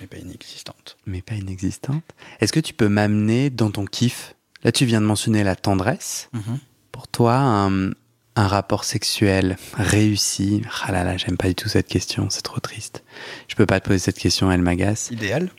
[0.00, 0.96] Mais pas inexistante.
[1.06, 2.02] mais pas inexistante.
[2.40, 4.34] Est-ce que tu peux m'amener dans ton kiff?
[4.64, 6.28] Là, tu viens de mentionner la tendresse.
[6.32, 6.58] Mhm.
[6.90, 10.62] Pour toi, un, un rapport sexuel réussi?
[10.84, 13.04] Ah là là, j'aime pas du tout cette question, c'est trop triste.
[13.48, 15.10] Je peux pas te poser cette question, elle m'agace.
[15.12, 15.50] Idéal.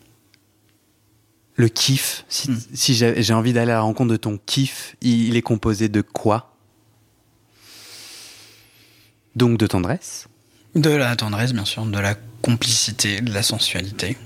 [1.55, 2.57] Le kiff, si, Hmm.
[2.73, 5.89] si j'ai j'ai envie d'aller à la rencontre de ton kiff, il, il est composé
[5.89, 6.56] de quoi?
[9.37, 10.27] Donc de tendresse
[10.73, 14.17] De la tendresse, bien sûr, de la complicité, de la sensualité.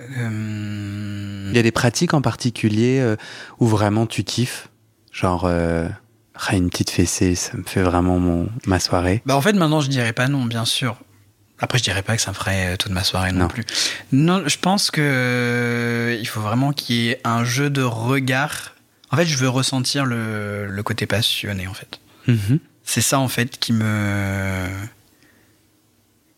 [0.00, 3.16] Euh, Il y a des pratiques en particulier euh,
[3.60, 4.68] où vraiment tu kiffes
[5.12, 5.88] Genre, euh,
[6.34, 9.22] ah, une petite fessée, ça me fait vraiment mon, ma soirée.
[9.24, 10.98] Bah en fait maintenant je dirais pas non bien sûr.
[11.58, 13.48] Après je dirais pas que ça me ferait euh, toute ma soirée non, Non.
[13.48, 13.64] plus.
[14.12, 18.74] Non je pense que il faut vraiment qu'il y ait un jeu de regard.
[19.10, 22.00] En fait je veux ressentir le, le côté passionné en fait.
[22.26, 22.58] Mhm.
[22.84, 24.68] C'est ça en fait qui me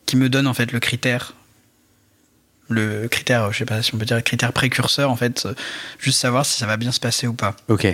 [0.07, 1.35] qui me donne en fait le critère
[2.71, 5.49] le critère je sais pas si on peut dire critère précurseur en fait
[5.99, 7.57] juste savoir si ça va bien se passer ou pas.
[7.69, 7.87] Ok.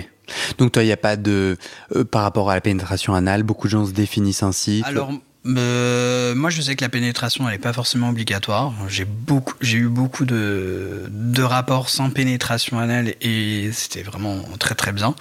[0.57, 1.55] Donc toi, il n'y a pas de...
[1.95, 4.81] euh, par rapport à la pénétration anale, beaucoup de gens se définissent ainsi.
[4.85, 5.11] Alors,
[5.47, 8.73] euh, moi, je sais que la pénétration, elle n'est pas forcément obligatoire.
[8.87, 14.75] J'ai beaucoup, j'ai eu beaucoup de, de rapports sans pénétration anale et c'était vraiment très
[14.75, 15.15] très bien.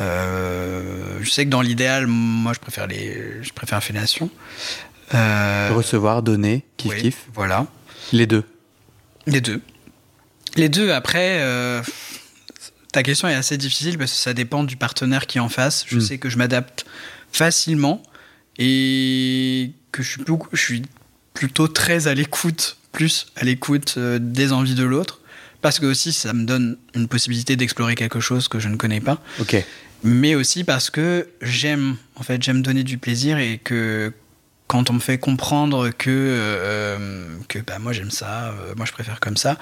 [0.00, 4.30] Euh, je sais que dans l'idéal, moi, je préfère les, je préfère la fellation.
[5.14, 7.16] Euh, Recevoir, donner, kiff oui, kiff.
[7.34, 7.66] Voilà,
[8.12, 8.44] Les deux.
[9.26, 9.60] les deux.
[10.56, 10.90] Les deux.
[10.92, 11.82] Après, euh,
[12.92, 15.84] ta question est assez difficile parce que ça dépend du partenaire qui est en face.
[15.86, 16.00] Je Mm.
[16.00, 16.84] sais que je m'adapte
[17.30, 18.02] facilement
[18.58, 20.82] et que je suis, beaucoup, je suis
[21.34, 25.20] plutôt très à l'écoute, plus à l'écoute euh, des envies de l'autre.
[25.60, 29.00] Parce que aussi, ça me donne une possibilité d'explorer quelque chose que je ne connais
[29.00, 29.22] pas.
[29.40, 29.64] Ok.
[30.02, 34.12] Mais aussi parce que j'aime, en fait, j'aime donner du plaisir et que
[34.66, 38.92] quand on me fait comprendre que, euh, que bah, moi j'aime ça, euh, moi je
[38.92, 39.56] préfère comme ça,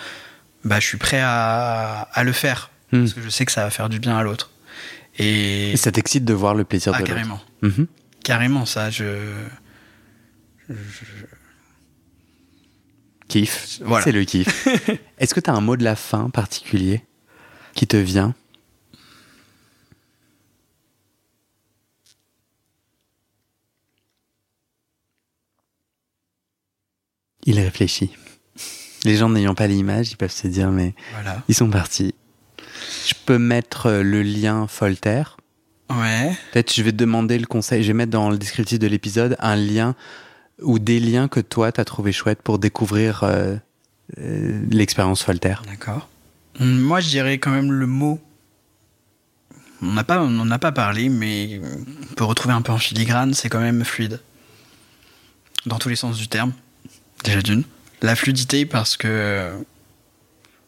[0.65, 2.71] bah, je suis prêt à, à le faire.
[2.93, 3.01] Hmm.
[3.01, 4.51] Parce que je sais que ça va faire du bien à l'autre.
[5.19, 7.15] Et, Et ça t'excite de voir le plaisir ah, de l'autre.
[7.15, 7.41] carrément.
[7.63, 7.87] Mhm.
[8.25, 9.33] Carrément, ça, je.
[13.29, 13.81] Kiff.
[13.83, 14.05] Voilà.
[14.05, 14.67] C'est le kiff.
[15.19, 17.03] Est-ce que tu as un mot de la fin particulier
[17.75, 18.35] qui te vient?
[27.45, 28.11] Il réfléchit.
[29.05, 31.43] Les gens n'ayant pas l'image, ils peuvent se dire mais Voilà.
[31.49, 32.15] ils sont partis.
[33.07, 35.23] Je peux mettre le lien Folter?
[35.91, 36.37] Ouais.
[36.53, 37.83] Peut-être je vais te demander le conseil.
[37.83, 39.95] Je vais mettre dans le descriptif de l'épisode un lien
[40.63, 43.57] ou des liens que toi t'as trouvé chouette pour découvrir euh,
[44.19, 45.55] euh, l'expérience Folter.
[45.67, 46.09] D'accord.
[46.61, 48.21] Hum, Moi, je dirais quand même le mot.
[49.83, 51.61] On n'a pas, on n'en a pas parlé, mais
[52.11, 53.33] on peut retrouver un peu en filigrane.
[53.33, 54.21] C'est quand même fluide,
[55.65, 56.53] dans tous les sens du terme.
[57.25, 57.65] Déjà d'une.
[58.03, 59.51] La fluidité, parce que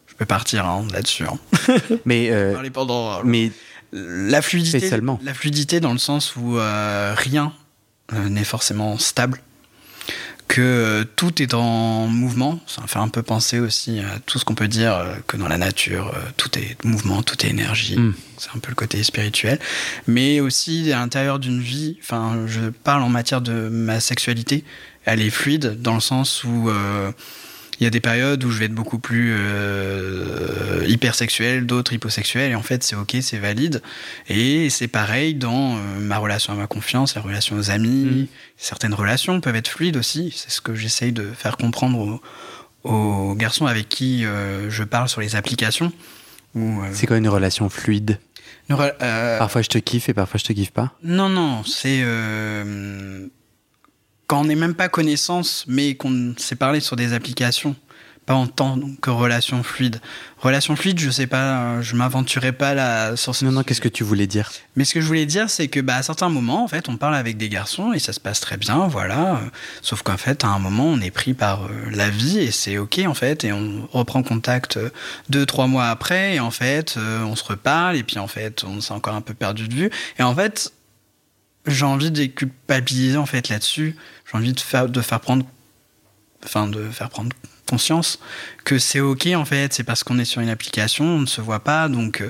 [0.07, 1.25] je peux partir hein, là-dessus.
[1.25, 1.37] hein.
[2.05, 3.51] Mais euh, pendant mais
[3.93, 4.89] la fluidité,
[5.23, 7.53] la fluidité dans le sens où euh, rien
[8.13, 9.39] euh, n'est forcément stable,
[10.47, 12.59] que euh, tout est en mouvement.
[12.65, 15.47] Ça me fait un peu penser aussi à tout ce qu'on peut dire que dans
[15.47, 17.97] la nature, tout est mouvement, tout est énergie.
[17.97, 18.15] Mm.
[18.37, 19.59] C'est un peu le côté spirituel,
[20.07, 21.97] mais aussi à l'intérieur d'une vie.
[22.01, 24.63] Enfin, je parle en matière de ma sexualité.
[25.05, 27.11] Elle est fluide dans le sens où euh,
[27.79, 32.51] il y a des périodes où je vais être beaucoup plus euh, hypersexuel, d'autres hyposexuels,
[32.51, 33.81] et en fait c'est ok, c'est valide.
[34.29, 38.05] Et c'est pareil dans euh, ma relation à ma confiance, la relation aux amis.
[38.05, 38.27] Mhm.
[38.57, 40.33] Certaines relations peuvent être fluides aussi.
[40.35, 41.99] C'est ce que j'essaye de faire comprendre
[42.83, 45.91] aux, aux garçons avec qui euh, je parle sur les applications.
[46.55, 46.59] Euh,
[46.93, 48.19] c'est quoi une relation fluide?
[48.69, 50.93] Une re- Parfois je te kiffe et parfois je te kiffe pas?
[51.03, 52.01] non, non, c'est
[54.27, 57.75] quand on n'est même pas connaissance, mais qu'on s'est parlé sur des applications,
[58.25, 59.99] pas en tant que relation fluide.
[60.37, 63.81] Relation fluide, je sais pas, euh, je m'aventurais pas là sur ce Non, non, qu'est-ce
[63.81, 64.51] que tu voulais dire?
[64.75, 66.97] Mais ce que je voulais dire, c'est que bah, à certains moments, en fait, on
[66.97, 69.41] parle avec des garçons et ça se passe très bien, voilà.
[69.81, 72.77] Sauf qu'en fait, à un moment, on est pris par euh, la vie et c'est
[72.77, 74.89] ok, en fait, et on reprend contact euh,
[75.29, 78.63] deux, trois mois après, et en fait, euh, on se reparle, et puis en fait,
[78.63, 79.91] on s'est encore un peu perdu de vue.
[80.17, 80.71] Et en fait,
[81.67, 83.95] j'ai envie de culpabiliser, en fait, là-dessus.
[84.31, 85.45] J'ai envie de faire, de faire prendre,
[86.43, 87.29] enfin, de faire prendre
[87.69, 88.19] conscience
[88.65, 91.39] que c'est ok en fait, c'est parce qu'on est sur une application, on ne se
[91.39, 92.29] voit pas, donc euh,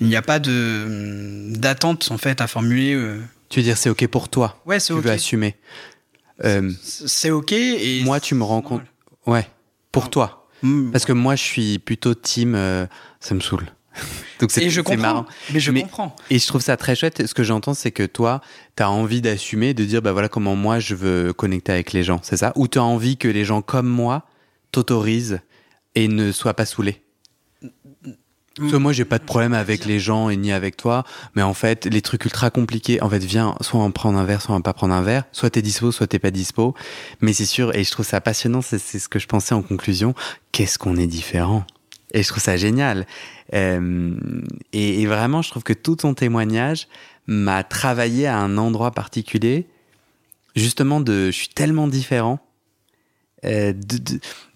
[0.00, 2.94] il n'y a pas de hum, d'attente en fait à formuler.
[2.94, 3.20] euh.
[3.48, 4.62] Tu veux dire c'est ok pour toi?
[4.66, 5.04] Ouais, c'est Tu ok.
[5.04, 5.56] veux assumer
[6.44, 8.82] Euh, C'est ok et Moi, tu me rends compte.
[9.26, 9.48] Ouais,
[9.90, 10.48] pour toi.
[10.62, 10.90] Hum.
[10.92, 12.54] Parce que moi, je suis plutôt team.
[13.20, 13.66] ça me saoule.
[14.40, 15.00] Donc c'est et je c'est comprends.
[15.02, 15.26] marrant.
[15.52, 16.14] Mais je Mais- comprends.
[16.30, 17.26] Et je trouve ça très chouette.
[17.26, 18.40] Ce que j'entends, c'est que toi,
[18.76, 22.02] tu as envie d'assumer, de dire, bah voilà comment moi je veux connecter avec les
[22.04, 22.52] gens, c'est ça?
[22.56, 24.24] Ou tu as envie que les gens comme moi
[24.72, 25.40] t'autorisent
[25.94, 27.02] et ne soient pas saoulés?
[28.56, 31.04] Parce que moi, j'ai pas de problème avec les gens et ni avec toi,
[31.36, 34.42] mais en fait, les trucs ultra compliqués, en fait, viens, soit on prend un verre,
[34.42, 36.74] soit on va pas prendre un verre, soit t'es dispo, soit t'es pas dispo.
[37.20, 39.62] Mais c'est sûr, et je trouve ça passionnant, c'est c'est ce que je pensais en
[39.62, 40.12] conclusion,
[40.50, 41.64] qu'est-ce qu'on est différent?
[42.14, 43.06] Et je trouve ça génial.
[43.54, 44.14] Euh,
[44.72, 46.88] et, vraiment, je trouve que tout ton témoignage
[47.26, 49.66] m'a travaillé à un endroit particulier,
[50.56, 52.40] justement de, je suis tellement différent.
[53.44, 53.72] euh,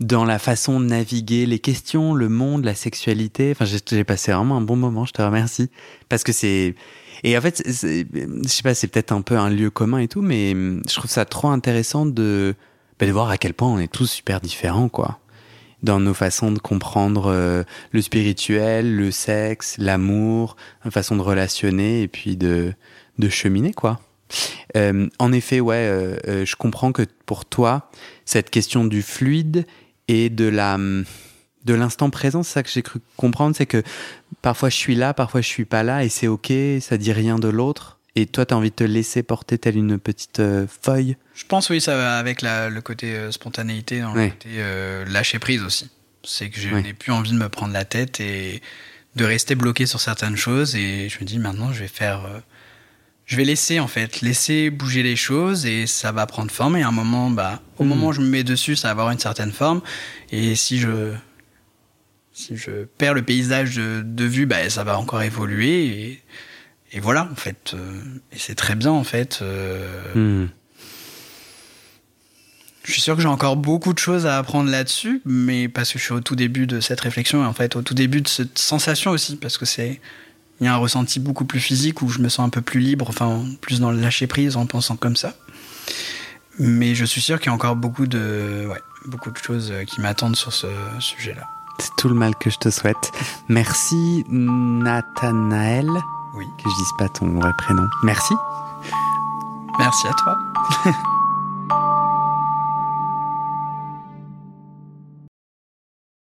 [0.01, 3.53] dans la façon de naviguer les questions, le monde, la sexualité.
[3.53, 5.05] Enfin, j'ai passé vraiment un bon moment.
[5.05, 5.71] Je te remercie
[6.09, 6.75] parce que c'est
[7.25, 10.23] et en fait, je sais pas, c'est peut-être un peu un lieu commun et tout,
[10.23, 12.55] mais hum, je trouve ça trop intéressant de
[12.99, 15.21] bah, de voir à quel point on est tous super différents, quoi,
[15.83, 22.03] dans nos façons de comprendre euh, le spirituel, le sexe, l'amour, une façon de relationner
[22.03, 22.73] et puis de
[23.19, 24.01] de cheminer, quoi.
[24.77, 27.91] Euh, en effet, ouais, euh, euh, je comprends que pour toi,
[28.25, 29.67] cette question du fluide
[30.09, 33.85] et de la de l'instant présent, c'est ça que j'ai cru comprendre, c'est que
[34.41, 37.39] parfois je suis là, parfois je suis pas là, et c'est ok, ça dit rien
[37.39, 38.01] de l'autre.
[38.15, 41.17] Et toi, tu as envie de te laisser porter telle une petite euh, feuille?
[41.35, 44.25] Je pense oui, ça va avec la- le côté euh, spontanéité, dans Ouais.
[44.27, 45.89] le côté euh, lâcher prise aussi.
[46.23, 46.83] C'est que je Ouais.
[46.83, 48.61] n'ai plus envie de me prendre la tête et
[49.17, 50.77] de rester bloqué sur certaines choses.
[50.77, 52.43] Et je me dis maintenant, je vais faire,
[53.25, 56.77] je vais laisser en fait, laisser bouger les choses et ça va prendre forme.
[56.77, 57.89] Et à un moment, bah, au Mm.
[57.89, 59.81] moment où je me mets dessus, ça va avoir une certaine forme.
[60.31, 61.15] Et si je
[62.35, 65.87] si je perds le paysage de, de vue, bah, ça va encore évoluer.
[65.87, 66.23] Et,
[66.93, 67.73] et voilà, en fait.
[67.75, 68.01] euh,
[68.33, 69.39] et c'est très bien, en fait.
[69.43, 70.49] euh, Hmm.
[72.85, 75.99] je suis sûr que j'ai encore beaucoup de choses à apprendre là-dessus, mais parce que
[75.99, 78.29] je suis au tout début de cette réflexion, et en fait au tout début de
[78.29, 80.01] cette sensation aussi, parce que c'est
[80.61, 82.79] il y a un ressenti beaucoup plus physique où je me sens un peu plus
[82.81, 85.35] libre, enfin plus dans le lâcher prise en pensant comme ça.
[86.59, 89.85] Mais je suis sûr qu'il y a encore beaucoup de ouais, beaucoup de choses euh,
[89.85, 90.67] qui m'attendent sur ce
[91.01, 91.49] sujet-là.
[91.79, 93.11] C'est tout le mal que je te souhaite.
[93.49, 95.89] Merci Nathanaël,
[96.35, 96.47] Oui.
[96.63, 97.87] que je dise pas ton vrai prénom.
[98.03, 98.35] Merci.
[99.79, 100.37] Merci à toi.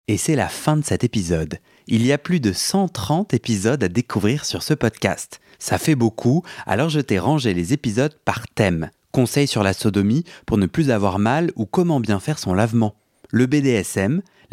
[0.07, 1.59] Et c'est la fin de cet épisode.
[1.87, 5.41] Il y a plus de 130 épisodes à découvrir sur ce podcast.
[5.59, 8.91] Ça fait beaucoup, alors je t'ai rangé les épisodes par thème.
[9.13, 12.97] Conseils sur la sodomie pour ne plus avoir mal ou comment bien faire son lavement.
[13.31, 14.21] Le BDSM,